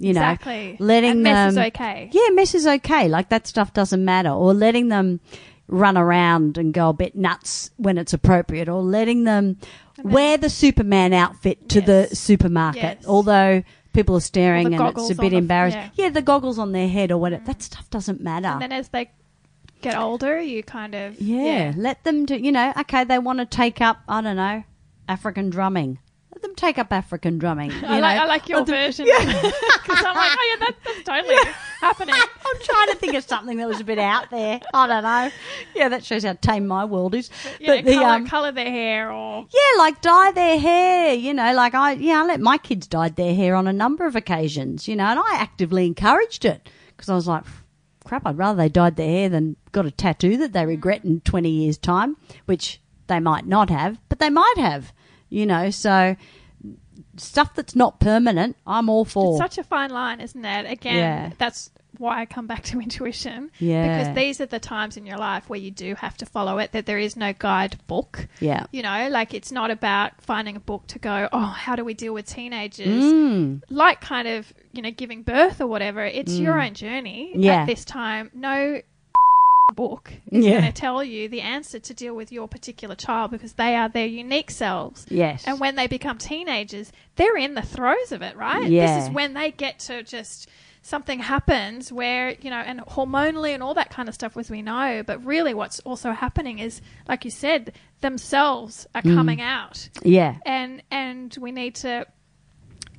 You 0.00 0.12
know, 0.12 0.20
exactly. 0.20 0.76
letting 0.78 1.10
and 1.10 1.22
mess 1.24 1.52
is 1.52 1.58
okay. 1.58 2.08
Yeah, 2.12 2.28
mess 2.32 2.54
is 2.54 2.66
okay. 2.66 3.08
Like 3.08 3.30
that 3.30 3.48
stuff 3.48 3.72
doesn't 3.72 4.04
matter. 4.04 4.30
Or 4.30 4.54
letting 4.54 4.88
them 4.88 5.20
run 5.66 5.96
around 5.98 6.56
and 6.56 6.72
go 6.72 6.88
a 6.88 6.92
bit 6.92 7.14
nuts 7.14 7.70
when 7.76 7.98
it's 7.98 8.12
appropriate, 8.12 8.68
or 8.68 8.80
letting 8.82 9.24
them 9.24 9.58
wear 10.02 10.36
the 10.36 10.48
Superman 10.48 11.12
outfit 11.12 11.68
to 11.70 11.80
the 11.80 12.08
supermarket, 12.12 12.98
Yes. 13.00 13.06
although 13.06 13.62
people 13.92 14.16
are 14.16 14.20
staring 14.20 14.74
and 14.74 14.74
it's 14.96 15.10
a 15.10 15.14
bit 15.14 15.30
the- 15.30 15.36
yeah. 15.72 15.90
Yeah. 15.94 16.10
the 16.10 16.22
goggles 16.22 16.58
on 16.58 16.72
their 16.72 16.88
head 16.88 17.10
or 17.10 17.18
whatever. 17.18 17.42
Mm. 17.42 17.46
That 17.46 17.62
stuff 17.62 17.90
doesn't 17.90 18.20
matter. 18.20 18.48
And 18.48 18.62
then 18.62 18.72
as 18.72 18.88
they 18.88 19.10
get 19.80 19.96
older, 19.96 20.40
you 20.40 20.62
kind 20.62 20.94
of 20.94 21.20
Yeah, 21.20 21.72
let 21.76 22.04
them 22.04 22.26
do. 22.26 22.36
You 22.36 22.52
know, 22.52 22.72
okay, 22.80 23.04
they 23.04 23.18
want 23.18 23.38
to 23.38 23.46
take 23.46 23.80
up. 23.80 23.98
I 24.08 24.20
don't 24.20 24.36
know, 24.36 24.64
African 25.08 25.50
drumming. 25.50 25.98
Let 26.32 26.42
them 26.42 26.54
take 26.54 26.78
up 26.78 26.92
African 26.92 27.38
drumming. 27.38 27.70
you 27.72 27.80
I 27.84 27.98
like. 28.00 28.20
I 28.20 28.24
like 28.26 28.48
your 28.48 28.64
them- 28.64 28.66
version 28.74 29.06
because 29.18 30.04
I'm 30.04 30.14
like, 30.16 30.32
oh 30.32 30.56
yeah, 30.58 30.66
that, 30.66 30.74
that's 30.84 31.02
totally 31.02 31.36
happening. 31.80 32.14
I'm 32.46 32.60
trying 32.62 32.88
to 32.88 32.94
think 32.96 33.14
of 33.14 33.24
something 33.24 33.56
that 33.58 33.68
was 33.68 33.80
a 33.80 33.84
bit 33.84 33.98
out 33.98 34.30
there. 34.30 34.60
I 34.74 34.86
don't 34.86 35.02
know. 35.02 35.30
Yeah, 35.74 35.88
that 35.88 36.04
shows 36.04 36.24
how 36.24 36.34
tame 36.34 36.66
my 36.66 36.84
world 36.84 37.14
is. 37.14 37.30
Yeah, 37.60 37.76
but 37.76 37.84
the 37.84 37.94
color, 37.94 38.06
um, 38.06 38.26
color 38.26 38.52
their 38.52 38.70
hair 38.70 39.12
or 39.12 39.46
yeah, 39.50 39.78
like 39.78 40.00
dye 40.00 40.32
their 40.32 40.58
hair. 40.58 41.14
You 41.14 41.34
know, 41.34 41.54
like 41.54 41.74
I 41.74 41.92
yeah, 41.92 42.22
I 42.22 42.26
let 42.26 42.40
my 42.40 42.58
kids 42.58 42.86
dye 42.86 43.08
their 43.08 43.34
hair 43.34 43.54
on 43.54 43.66
a 43.66 43.72
number 43.72 44.06
of 44.06 44.16
occasions. 44.16 44.88
You 44.88 44.96
know, 44.96 45.04
and 45.04 45.18
I 45.18 45.34
actively 45.34 45.86
encouraged 45.86 46.44
it 46.44 46.68
because 46.88 47.08
I 47.08 47.14
was 47.14 47.26
like. 47.26 47.44
Crap! 48.04 48.26
I'd 48.26 48.38
rather 48.38 48.56
they 48.56 48.70
dyed 48.70 48.96
their 48.96 49.06
hair 49.06 49.28
than 49.28 49.56
got 49.70 49.84
a 49.84 49.90
tattoo 49.90 50.38
that 50.38 50.54
they 50.54 50.64
regret 50.64 51.04
in 51.04 51.20
twenty 51.20 51.50
years' 51.50 51.76
time, 51.76 52.16
which 52.46 52.80
they 53.06 53.20
might 53.20 53.46
not 53.46 53.68
have, 53.68 54.00
but 54.08 54.18
they 54.18 54.30
might 54.30 54.54
have. 54.56 54.94
You 55.28 55.44
know, 55.44 55.68
so 55.68 56.16
stuff 57.18 57.54
that's 57.54 57.74
not 57.76 58.00
permanent, 58.00 58.56
I'm 58.66 58.88
all 58.88 59.04
for. 59.04 59.32
It's 59.32 59.38
such 59.38 59.58
a 59.58 59.64
fine 59.64 59.90
line, 59.90 60.20
isn't 60.20 60.44
it? 60.44 60.70
Again, 60.70 60.96
Yeah. 60.96 61.30
that's 61.38 61.70
why 61.96 62.20
I 62.20 62.26
come 62.26 62.46
back 62.46 62.62
to 62.64 62.80
intuition. 62.80 63.50
Yeah. 63.58 63.98
Because 63.98 64.14
these 64.14 64.40
are 64.40 64.46
the 64.46 64.60
times 64.60 64.96
in 64.96 65.04
your 65.06 65.16
life 65.18 65.48
where 65.48 65.58
you 65.58 65.70
do 65.70 65.94
have 65.96 66.16
to 66.18 66.26
follow 66.26 66.58
it, 66.58 66.72
that 66.72 66.86
there 66.86 66.98
is 66.98 67.16
no 67.16 67.32
guidebook. 67.36 68.28
yeah. 68.40 68.66
You 68.70 68.82
know, 68.82 69.08
like 69.10 69.34
it's 69.34 69.50
not 69.50 69.70
about 69.70 70.20
finding 70.22 70.54
a 70.56 70.60
book 70.60 70.86
to 70.88 70.98
go, 70.98 71.28
oh, 71.32 71.38
how 71.46 71.74
do 71.76 71.84
we 71.84 71.94
deal 71.94 72.14
with 72.14 72.26
teenagers? 72.26 72.86
Mm. 73.04 73.62
Like 73.70 74.00
kind 74.00 74.28
of, 74.28 74.52
you 74.72 74.82
know, 74.82 74.90
giving 74.90 75.22
birth 75.22 75.60
or 75.60 75.66
whatever. 75.66 76.04
It's 76.04 76.38
your 76.38 76.60
own 76.60 76.74
journey 76.74 77.32
Yeah. 77.34 77.62
at 77.62 77.66
this 77.66 77.84
time. 77.84 78.30
No 78.34 78.80
book 79.74 80.12
is 80.30 80.44
Yeah. 80.44 80.60
going 80.60 80.72
to 80.72 80.80
tell 80.80 81.04
you 81.04 81.28
the 81.28 81.40
answer 81.42 81.78
to 81.78 81.94
deal 81.94 82.14
with 82.14 82.32
your 82.32 82.48
particular 82.48 82.94
child 82.94 83.30
because 83.30 83.54
they 83.54 83.76
are 83.76 83.88
their 83.88 84.06
unique 84.06 84.50
selves. 84.50 85.06
Yes. 85.08 85.44
And 85.46 85.60
when 85.60 85.76
they 85.76 85.86
become 85.86 86.18
teenagers, 86.18 86.90
they're 87.16 87.36
in 87.36 87.54
the 87.54 87.62
throes 87.62 88.12
of 88.12 88.22
it, 88.22 88.36
right? 88.36 88.68
Yeah. 88.68 88.96
This 88.98 89.04
is 89.08 89.10
when 89.14 89.34
they 89.34 89.50
get 89.50 89.78
to 89.80 90.02
just 90.02 90.48
something 90.82 91.18
happens 91.18 91.92
where, 91.92 92.30
you 92.40 92.48
know, 92.50 92.56
and 92.56 92.80
hormonally 92.80 93.50
and 93.52 93.62
all 93.62 93.74
that 93.74 93.90
kind 93.90 94.08
of 94.08 94.14
stuff 94.14 94.36
as 94.38 94.48
we 94.50 94.62
know, 94.62 95.02
but 95.06 95.22
really 95.24 95.52
what's 95.52 95.80
also 95.80 96.12
happening 96.12 96.58
is 96.60 96.80
like 97.08 97.24
you 97.24 97.30
said, 97.30 97.72
themselves 98.00 98.86
are 98.94 99.02
Mm. 99.02 99.14
coming 99.14 99.40
out. 99.42 99.88
yeah. 100.02 100.36
And 100.46 100.82
and 100.90 101.36
we 101.40 101.52
need 101.52 101.74
to 101.76 102.06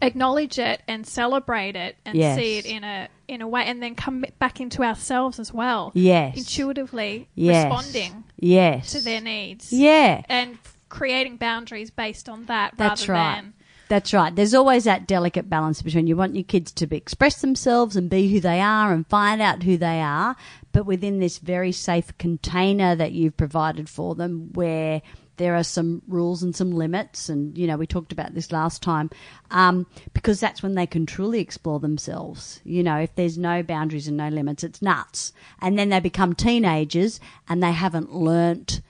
acknowledge 0.02 0.58
it 0.60 0.82
and 0.88 1.06
celebrate 1.06 1.76
it 1.76 1.98
and 2.06 2.18
Yes. 2.18 2.38
see 2.38 2.58
it 2.58 2.66
in 2.66 2.84
a 2.84 3.08
in 3.28 3.42
a 3.42 3.48
way 3.48 3.64
and 3.66 3.82
then 3.84 3.94
come 3.94 4.26
back 4.40 4.60
into 4.60 4.84
ourselves 4.84 5.40
as 5.40 5.54
well. 5.54 5.92
Yes. 5.94 6.36
Intuitively 6.38 7.28
Yes. 7.36 7.66
responding 7.66 8.24
Yes. 8.40 8.92
to 8.94 9.02
their 9.02 9.22
needs 9.22 9.72
Yeah. 9.72 10.24
and 10.28 10.58
creating 10.90 11.38
boundaries 11.38 11.92
based 11.92 12.28
on 12.28 12.46
that 12.46 12.74
That's 12.78 13.08
rather 13.08 13.14
right. 13.14 13.36
than 13.36 13.54
That's 13.88 14.14
right. 14.14 14.36
There's 14.36 14.54
always 14.54 14.84
that 14.84 15.08
delicate 15.08 15.50
balance 15.50 15.82
between 15.82 16.06
you 16.06 16.16
want 16.16 16.36
your 16.36 16.44
kids 16.44 16.72
to 16.74 16.86
be, 16.86 16.96
express 16.96 17.42
themselves 17.42 17.96
and 17.96 18.08
be 18.08 18.32
who 18.32 18.40
they 18.40 18.62
are 18.62 18.94
and 18.94 19.06
find 19.08 19.42
out 19.42 19.64
who 19.64 19.78
they 19.78 20.00
are, 20.00 20.36
but 20.72 20.86
within 20.86 21.20
this 21.20 21.40
very 21.40 21.72
safe 21.72 22.16
container 22.20 22.96
that 22.96 23.14
you've 23.14 23.36
provided 23.36 23.90
for 23.90 24.14
them 24.14 24.52
where 24.54 25.02
there 25.40 25.56
are 25.56 25.64
some 25.64 26.04
rules 26.08 26.44
and 26.44 26.56
some 26.56 26.72
limits. 26.72 27.30
And, 27.30 27.58
you 27.58 27.66
know, 27.66 27.78
we 27.78 27.88
talked 27.88 28.12
about 28.12 28.36
this 28.36 28.52
last 28.52 28.84
time, 28.84 29.10
um, 29.50 29.88
because 30.14 30.40
that's 30.40 30.62
when 30.62 30.76
they 30.76 30.86
can 30.86 31.08
truly 31.08 31.40
explore 31.40 31.80
themselves. 31.80 32.60
You 32.64 32.84
know, 32.84 32.98
if 32.98 33.16
there's 33.16 33.38
no 33.38 33.64
boundaries 33.64 34.08
and 34.08 34.18
no 34.18 34.28
limits, 34.28 34.64
it's 34.64 34.82
nuts. 34.82 35.34
And 35.62 35.80
then 35.80 35.90
they 35.90 36.00
become 36.00 36.36
teenagers 36.36 37.20
and 37.48 37.64
they 37.64 37.72
haven't 37.72 38.14
learnt 38.14 38.82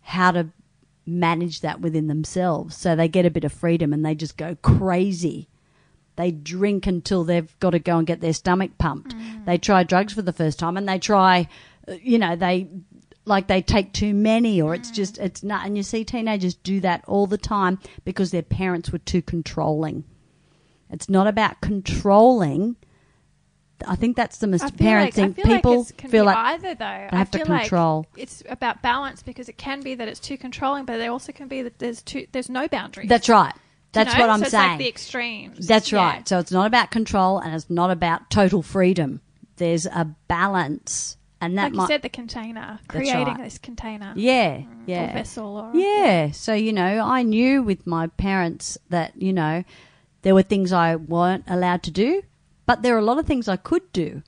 how 0.00 0.30
to 0.30 0.48
manage 1.04 1.60
that 1.60 1.80
within 1.80 2.06
themselves. 2.06 2.76
So 2.76 2.96
they 2.96 3.08
get 3.08 3.26
a 3.26 3.30
bit 3.30 3.44
of 3.44 3.52
freedom 3.52 3.92
and 3.92 4.06
they 4.06 4.14
just 4.14 4.36
go 4.36 4.56
crazy. 4.62 5.48
They 6.14 6.30
drink 6.30 6.86
until 6.86 7.24
they've 7.24 7.58
got 7.60 7.70
to 7.70 7.78
go 7.78 7.98
and 7.98 8.06
get 8.06 8.20
their 8.20 8.32
stomach 8.32 8.78
pumped. 8.78 9.14
They 9.44 9.58
try 9.58 9.82
drugs 9.82 10.14
for 10.14 10.22
the 10.22 10.32
first 10.32 10.58
time 10.58 10.76
and 10.76 10.88
they 10.88 10.98
try, 10.98 11.48
uh, 11.86 11.94
you 12.02 12.18
know, 12.18 12.36
they 12.36 12.68
like 13.26 13.48
they 13.48 13.60
take 13.60 13.92
too 13.92 14.14
many 14.14 14.60
or 14.62 14.74
it's 14.74 14.90
just 14.90 15.18
it's 15.18 15.42
not 15.42 15.66
and 15.66 15.76
you 15.76 15.82
see 15.82 16.04
teenagers 16.04 16.54
do 16.54 16.80
that 16.80 17.04
all 17.06 17.26
the 17.26 17.38
time 17.38 17.78
because 18.04 18.30
their 18.30 18.42
parents 18.42 18.90
were 18.90 18.98
too 18.98 19.20
controlling. 19.22 20.04
It's 20.90 21.08
not 21.08 21.26
about 21.26 21.60
controlling 21.60 22.76
I 23.86 23.94
think 23.96 24.16
that's 24.16 24.38
the 24.38 24.46
most 24.46 24.74
feel 24.74 24.88
like, 24.88 25.14
parenting. 25.14 25.36
People 25.36 25.80
like 25.84 25.96
can 25.98 26.10
feel 26.10 26.24
like 26.24 26.36
either 26.36 26.74
though. 26.74 26.84
I 26.84 27.10
have 27.12 27.30
to 27.32 27.38
feel 27.38 27.46
like 27.48 27.62
control. 27.62 28.06
it's 28.16 28.42
about 28.48 28.80
balance 28.80 29.22
because 29.22 29.48
it 29.48 29.58
can 29.58 29.82
be 29.82 29.94
that 29.96 30.08
it's 30.08 30.20
too 30.20 30.38
controlling, 30.38 30.86
but 30.86 30.96
there 30.96 31.10
also 31.10 31.32
can 31.32 31.48
be 31.48 31.62
that 31.62 31.78
there's 31.78 32.00
too 32.02 32.26
there's 32.32 32.48
no 32.48 32.68
boundaries. 32.68 33.08
that's 33.08 33.28
right. 33.28 33.52
You 33.54 34.04
That's 34.04 34.14
know? 34.14 34.20
what 34.20 34.30
I'm 34.30 34.38
so 34.40 34.42
it's 34.44 34.50
saying. 34.50 34.68
Like 34.70 34.78
the 34.78 34.88
extremes. 34.88 35.66
That's 35.66 35.90
Yeah. 35.92 35.98
right. 36.04 36.28
So 36.28 36.38
it's 36.38 36.52
not 36.52 36.66
about 36.66 36.90
control 36.90 37.38
and 37.38 37.54
it's 37.54 37.70
not 37.70 37.90
about 37.90 38.28
total 38.30 38.62
freedom. 38.62 39.22
There's 39.56 39.86
a 39.86 40.04
balance, 40.28 41.16
and 41.40 41.58
that 41.58 41.72
Like 41.74 41.82
you 41.82 41.94
said, 41.94 42.02
the 42.02 42.08
container, 42.08 42.78
creating 42.88 43.34
right. 43.34 43.44
this 43.44 43.58
container, 43.58 44.12
yeah, 44.16 44.58
mm, 44.58 44.66
or 44.66 44.84
yeah. 44.86 45.12
vessel, 45.12 45.56
or 45.56 45.78
Yeah. 45.78 46.30
So, 46.30 46.54
you 46.54 46.72
know, 46.72 47.00
I 47.00 47.22
knew 47.22 47.62
with 47.62 47.86
my 47.86 48.06
parents 48.06 48.78
that, 48.88 49.20
you 49.20 49.32
know, 49.32 49.64
there 50.22 50.34
were 50.34 50.42
things 50.42 50.72
I 50.72 50.96
weren't 50.96 51.44
allowed 51.46 51.82
to 51.84 51.90
do, 51.90 52.22
but 52.64 52.82
there 52.82 52.94
are 52.94 52.98
a 52.98 53.04
lot 53.04 53.18
of 53.18 53.26
things 53.26 53.48
I 53.48 53.56
could 53.56 53.92
do. 53.92 54.22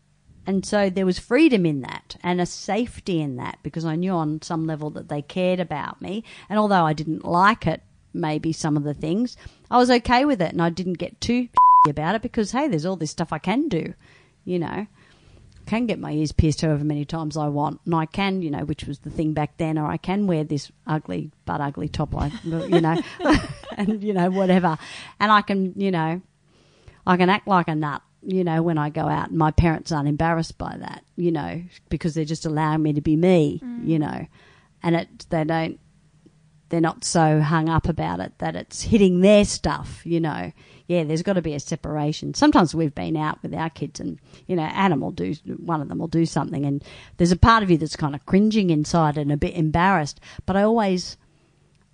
And 0.47 0.65
so 0.65 0.89
there 0.89 1.07
was 1.07 1.19
freedom 1.19 1.67
in 1.67 1.81
that 1.83 2.17
and 2.23 2.41
a 2.41 2.47
safety 2.47 3.21
in 3.21 3.37
that 3.37 3.59
because 3.63 3.85
I 3.85 3.97
knew 3.97 4.13
on 4.13 4.41
some 4.43 4.67
level 4.67 4.91
that 4.91 5.09
they 5.09 5.21
cared 5.21 5.61
about 5.61 6.01
me. 6.01 6.25
And 6.49 6.59
although 6.59 6.85
I 6.87 6.93
didn't 6.93 7.25
like 7.25 7.67
it, 7.67 7.83
maybe 8.15 8.53
some 8.53 8.77
of 8.77 8.85
the 8.85 8.95
things, 8.95 9.37
I 9.71 9.77
was 9.77 9.91
okay 9.91 10.25
with 10.25 10.41
it 10.41 10.53
and 10.53 10.63
I 10.63 10.71
didn't 10.71 10.95
get 10.95 11.21
too 11.21 11.49
about 11.89 12.15
it 12.15 12.23
because, 12.23 12.53
hey, 12.53 12.69
there's 12.69 12.87
all 12.87 12.97
this 12.97 13.11
stuff 13.11 13.33
I 13.33 13.39
can 13.39 13.69
do, 13.69 13.95
you 14.45 14.59
know 14.59 14.87
can 15.69 15.87
get 15.87 15.99
my 15.99 16.13
ears 16.13 16.33
pierced 16.33 16.63
however 16.63 16.83
many 16.83 17.05
times 17.05 17.37
I 17.37 17.49
want, 17.49 17.81
and 17.85 17.95
I 17.95 18.07
can, 18.07 18.41
you 18.41 18.51
know, 18.51 18.65
which 18.65 18.85
was 18.85 19.01
the 19.01 19.11
thing 19.11 19.35
back 19.35 19.59
then, 19.59 19.79
or 19.79 19.87
I 19.87 19.99
can 19.99 20.27
wear 20.27 20.43
this 20.43 20.73
ugly, 20.87 21.31
but 21.45 21.61
ugly 21.61 21.89
top, 21.89 22.17
I, 22.17 22.33
you 22.43 22.81
know, 22.81 23.01
and 23.77 24.03
you 24.03 24.15
know 24.15 24.31
whatever, 24.31 24.79
and 25.21 25.31
I 25.31 25.43
can, 25.43 25.75
you 25.77 25.91
know, 25.91 26.23
I 27.07 27.17
can 27.19 27.29
act 27.29 27.47
like 27.47 27.69
a 27.69 27.75
nut, 27.75 28.01
you 28.23 28.45
know, 28.45 28.63
when 28.63 28.79
I 28.79 28.89
go 28.89 29.09
out, 29.09 29.29
and 29.29 29.39
my 29.39 29.51
parents 29.51 29.93
aren't 29.93 30.09
embarrassed 30.09 30.57
by 30.57 30.77
that, 30.79 31.05
you 31.17 31.31
know, 31.31 31.63
because 31.91 32.15
they're 32.15 32.25
just 32.25 32.47
allowing 32.47 32.83
me 32.83 32.95
to 32.95 33.03
be 33.03 33.17
me, 33.17 33.61
you 33.85 33.99
mm. 33.99 34.01
know, 34.01 34.27
and 34.83 34.97
it 34.97 35.27
they 35.29 35.45
don't. 35.45 35.79
They're 36.71 36.81
not 36.81 37.03
so 37.05 37.41
hung 37.41 37.69
up 37.69 37.89
about 37.89 38.21
it 38.21 38.33
that 38.39 38.55
it's 38.55 38.83
hitting 38.83 39.21
their 39.21 39.45
stuff, 39.45 40.03
you 40.05 40.21
know. 40.21 40.53
Yeah, 40.87 41.05
there's 41.05 41.23
got 41.23 41.35
to 41.35 41.43
be 41.43 41.55
a 41.55 41.61
separation. 41.61 42.33
Sometimes 42.35 42.75
we've 42.75 42.95
been 42.95 43.17
out 43.17 43.43
with 43.43 43.55
our 43.55 43.71
kids, 43.71 44.01
and 44.01 44.19
you 44.47 44.57
know, 44.57 44.63
Adam 44.63 45.01
will 45.01 45.11
do 45.11 45.35
one 45.59 45.81
of 45.83 45.89
them 45.89 45.99
will 45.99 46.09
do 46.09 46.27
something, 46.27 46.65
and 46.65 46.83
there's 47.17 47.33
a 47.33 47.37
part 47.37 47.63
of 47.63 47.71
you 47.71 47.77
that's 47.79 47.97
kind 47.97 48.15
of 48.15 48.25
cringing 48.27 48.71
inside 48.71 49.17
and 49.19 49.31
a 49.33 49.37
bit 49.37 49.55
embarrassed. 49.55 50.21
But 50.47 50.57
I 50.57 50.63
always, 50.63 51.17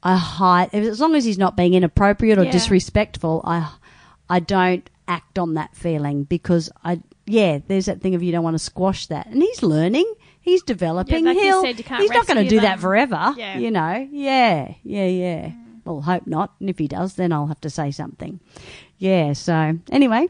I 0.03 0.17
hide 0.17 0.75
as 0.75 1.01
long 1.01 1.15
as 1.15 1.25
he's 1.25 1.39
not 1.39 1.57
being 1.57 1.75
inappropriate 1.75 2.39
or 2.39 2.45
Yeah. 2.45 2.51
disrespectful. 2.53 3.43
I, 3.45 3.71
I 4.29 4.41
don't 4.41 4.89
act 5.09 5.39
on 5.39 5.55
that 5.55 5.75
feeling 5.77 6.25
because 6.25 6.71
I, 6.85 7.01
yeah, 7.27 7.59
there's 7.67 7.87
that 7.87 8.01
thing 8.01 8.15
of 8.15 8.23
you 8.23 8.33
don't 8.33 8.45
want 8.45 8.55
to 8.55 8.59
squash 8.63 9.07
that, 9.09 9.27
and 9.27 9.43
he's 9.43 9.63
learning. 9.63 10.13
He's 10.45 10.63
developing. 10.63 11.25
Yeah, 11.25 11.31
like 11.33 11.39
He'll, 11.39 11.63
said, 11.63 11.77
he's 11.77 12.11
not 12.11 12.27
going 12.27 12.45
to 12.45 12.49
do 12.49 12.61
that 12.61 12.79
forever. 12.79 13.33
Yeah. 13.35 13.57
You 13.57 13.71
know. 13.71 14.07
Yeah. 14.13 14.75
Yeah. 14.83 15.07
Yeah. 15.07 15.53
Well, 15.87 16.03
hope 16.03 16.27
not. 16.27 16.53
And 16.61 16.69
if 16.69 16.79
he 16.79 16.87
does, 16.87 17.15
then 17.15 17.33
I'll 17.33 17.47
have 17.47 17.63
to 17.63 17.71
say 17.71 17.91
something. 17.91 18.41
Yeah. 18.99 19.33
So 19.33 19.79
anyway, 19.91 20.29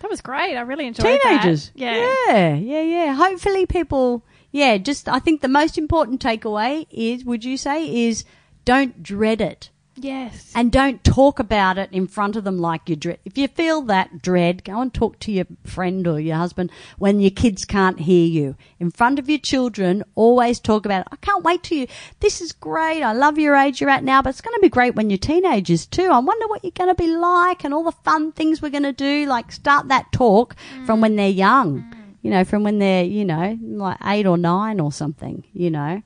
That 0.00 0.10
was 0.10 0.20
great. 0.20 0.56
I 0.56 0.62
really 0.62 0.86
enjoyed 0.86 1.20
that. 1.22 1.42
teenagers. 1.42 1.70
Yeah. 1.76 1.94
Yeah. 2.26 2.54
Yeah. 2.56 2.82
Yeah. 2.82 3.14
Hopefully, 3.14 3.66
people. 3.66 4.24
Yeah. 4.50 4.78
Just 4.78 5.08
I 5.08 5.20
think 5.20 5.42
the 5.42 5.48
most 5.48 5.78
important 5.78 6.20
takeaway 6.20 6.86
is, 6.90 7.24
would 7.24 7.44
you 7.44 7.56
say, 7.56 8.08
is 8.08 8.24
don't 8.64 9.00
dread 9.00 9.40
it. 9.40 9.70
Yes. 10.02 10.50
And 10.54 10.72
don't 10.72 11.04
talk 11.04 11.38
about 11.38 11.76
it 11.76 11.90
in 11.92 12.06
front 12.06 12.34
of 12.34 12.44
them 12.44 12.58
like 12.58 12.88
you 12.88 12.96
dread. 12.96 13.18
If 13.24 13.36
you 13.36 13.48
feel 13.48 13.82
that 13.82 14.22
dread, 14.22 14.64
go 14.64 14.80
and 14.80 14.92
talk 14.92 15.18
to 15.20 15.32
your 15.32 15.46
friend 15.64 16.06
or 16.06 16.18
your 16.18 16.36
husband 16.36 16.70
when 16.98 17.20
your 17.20 17.30
kids 17.30 17.64
can't 17.64 18.00
hear 18.00 18.26
you. 18.26 18.56
In 18.78 18.90
front 18.90 19.18
of 19.18 19.28
your 19.28 19.38
children, 19.38 20.02
always 20.14 20.58
talk 20.58 20.86
about 20.86 21.02
it. 21.02 21.08
I 21.12 21.16
can't 21.16 21.44
wait 21.44 21.62
to 21.64 21.76
you. 21.76 21.86
This 22.20 22.40
is 22.40 22.52
great. 22.52 23.02
I 23.02 23.12
love 23.12 23.38
your 23.38 23.54
age 23.54 23.80
you're 23.80 23.90
at 23.90 24.04
now, 24.04 24.22
but 24.22 24.30
it's 24.30 24.40
going 24.40 24.56
to 24.56 24.62
be 24.62 24.70
great 24.70 24.94
when 24.94 25.10
you're 25.10 25.18
teenagers 25.18 25.86
too. 25.86 26.08
I 26.10 26.18
wonder 26.18 26.46
what 26.48 26.64
you're 26.64 26.72
going 26.72 26.94
to 26.94 26.94
be 26.94 27.14
like 27.14 27.64
and 27.64 27.74
all 27.74 27.84
the 27.84 27.92
fun 27.92 28.32
things 28.32 28.62
we're 28.62 28.70
going 28.70 28.82
to 28.84 28.92
do. 28.92 29.26
Like 29.26 29.52
start 29.52 29.88
that 29.88 30.12
talk 30.12 30.56
from 30.86 31.00
when 31.00 31.16
they're 31.16 31.28
young. 31.28 31.82
Mm. 31.82 31.96
You 32.22 32.30
know, 32.30 32.44
from 32.44 32.64
when 32.64 32.78
they're, 32.78 33.04
you 33.04 33.24
know, 33.24 33.58
like 33.62 33.96
eight 34.04 34.26
or 34.26 34.36
nine 34.36 34.78
or 34.78 34.92
something, 34.92 35.44
you 35.52 35.70
know, 35.70 36.02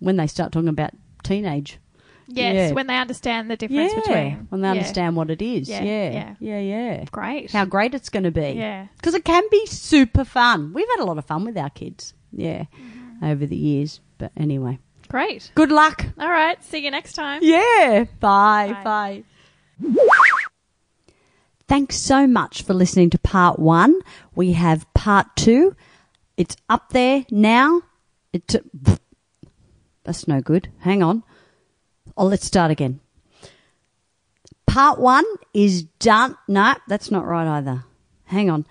when 0.00 0.16
they 0.16 0.26
start 0.26 0.52
talking 0.52 0.68
about 0.68 0.90
teenage. 1.22 1.78
Yes. 2.30 2.54
yeah. 2.54 2.72
When 2.72 2.86
they 2.86 2.96
understand 2.96 3.50
the 3.50 3.56
difference 3.56 3.92
between. 3.94 4.46
when 4.50 4.60
they 4.62 4.68
Yeah. 4.68 4.72
understand 4.72 5.16
what 5.16 5.30
it 5.30 5.42
is. 5.42 5.68
Yeah, 5.68 5.82
Yeah, 5.82 6.10
yeah. 6.12 6.34
yeah, 6.40 6.58
yeah. 6.60 7.04
Great. 7.10 7.50
How 7.52 7.64
great 7.64 7.94
it's 7.94 8.08
going 8.08 8.24
to 8.24 8.30
be. 8.30 8.52
Yeah. 8.52 8.86
because 8.96 9.14
it 9.14 9.24
can 9.24 9.42
be 9.50 9.66
super 9.66 10.24
fun. 10.24 10.72
We've 10.72 10.88
had 10.96 11.00
a 11.02 11.06
lot 11.06 11.18
of 11.18 11.24
fun 11.26 11.44
with 11.44 11.56
our 11.58 11.70
kids. 11.70 12.14
Yeah, 12.32 12.64
Mm-hmm. 12.64 13.24
over 13.24 13.44
the 13.46 13.56
years. 13.56 14.00
But 14.18 14.32
anyway, 14.36 14.78
Great. 15.08 15.50
good 15.54 15.72
luck. 15.72 16.04
All 16.18 16.28
right. 16.30 16.62
See 16.62 16.78
you 16.84 16.90
next 16.90 17.14
time. 17.14 17.40
Yeah. 17.42 18.04
Bye. 18.20 18.76
Bye. 18.84 19.24
Bye. 19.80 19.94
Thanks 21.68 21.96
so 21.96 22.26
much 22.26 22.62
for 22.62 22.74
listening 22.74 23.10
to 23.10 23.18
part 23.18 23.58
one. 23.58 24.00
We 24.34 24.52
have 24.52 24.92
part 24.92 25.26
two. 25.36 25.76
It's 26.36 26.56
up 26.68 26.90
there 26.90 27.24
now. 27.30 27.82
It 28.32 28.54
that's 30.04 30.26
no 30.26 30.40
good. 30.40 30.68
Hang 30.80 31.02
on. 31.02 31.22
Oh, 32.16 32.26
let's 32.26 32.46
start 32.46 32.70
again. 32.70 33.00
Part 34.66 34.98
one 34.98 35.24
is 35.52 35.82
done. 35.98 36.36
No, 36.46 36.74
that's 36.86 37.10
not 37.10 37.26
right 37.26 37.46
either. 37.46 37.84
Hang 38.26 38.50
on. 38.50 38.66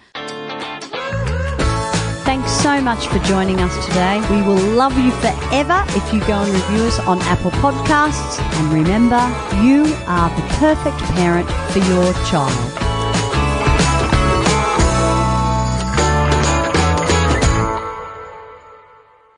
Thanks 2.23 2.52
so 2.52 2.80
much 2.80 3.08
for 3.08 3.19
joining 3.19 3.60
us 3.60 3.86
today. 3.88 4.21
We 4.30 4.41
will 4.43 4.62
love 4.75 4.97
you 4.97 5.12
forever 5.12 5.84
if 5.89 6.13
you 6.13 6.19
go 6.21 6.41
and 6.41 6.54
review 6.54 6.84
us 6.84 6.99
on 6.99 7.19
Apple 7.23 7.52
Podcasts. 7.52 8.39
And 8.39 8.71
remember, 8.71 9.19
you 9.63 9.93
are 10.06 10.30
the 10.36 10.47
perfect 10.58 10.97
parent 11.15 11.49
for 11.71 11.80
your 11.80 12.13
child. 12.30 12.88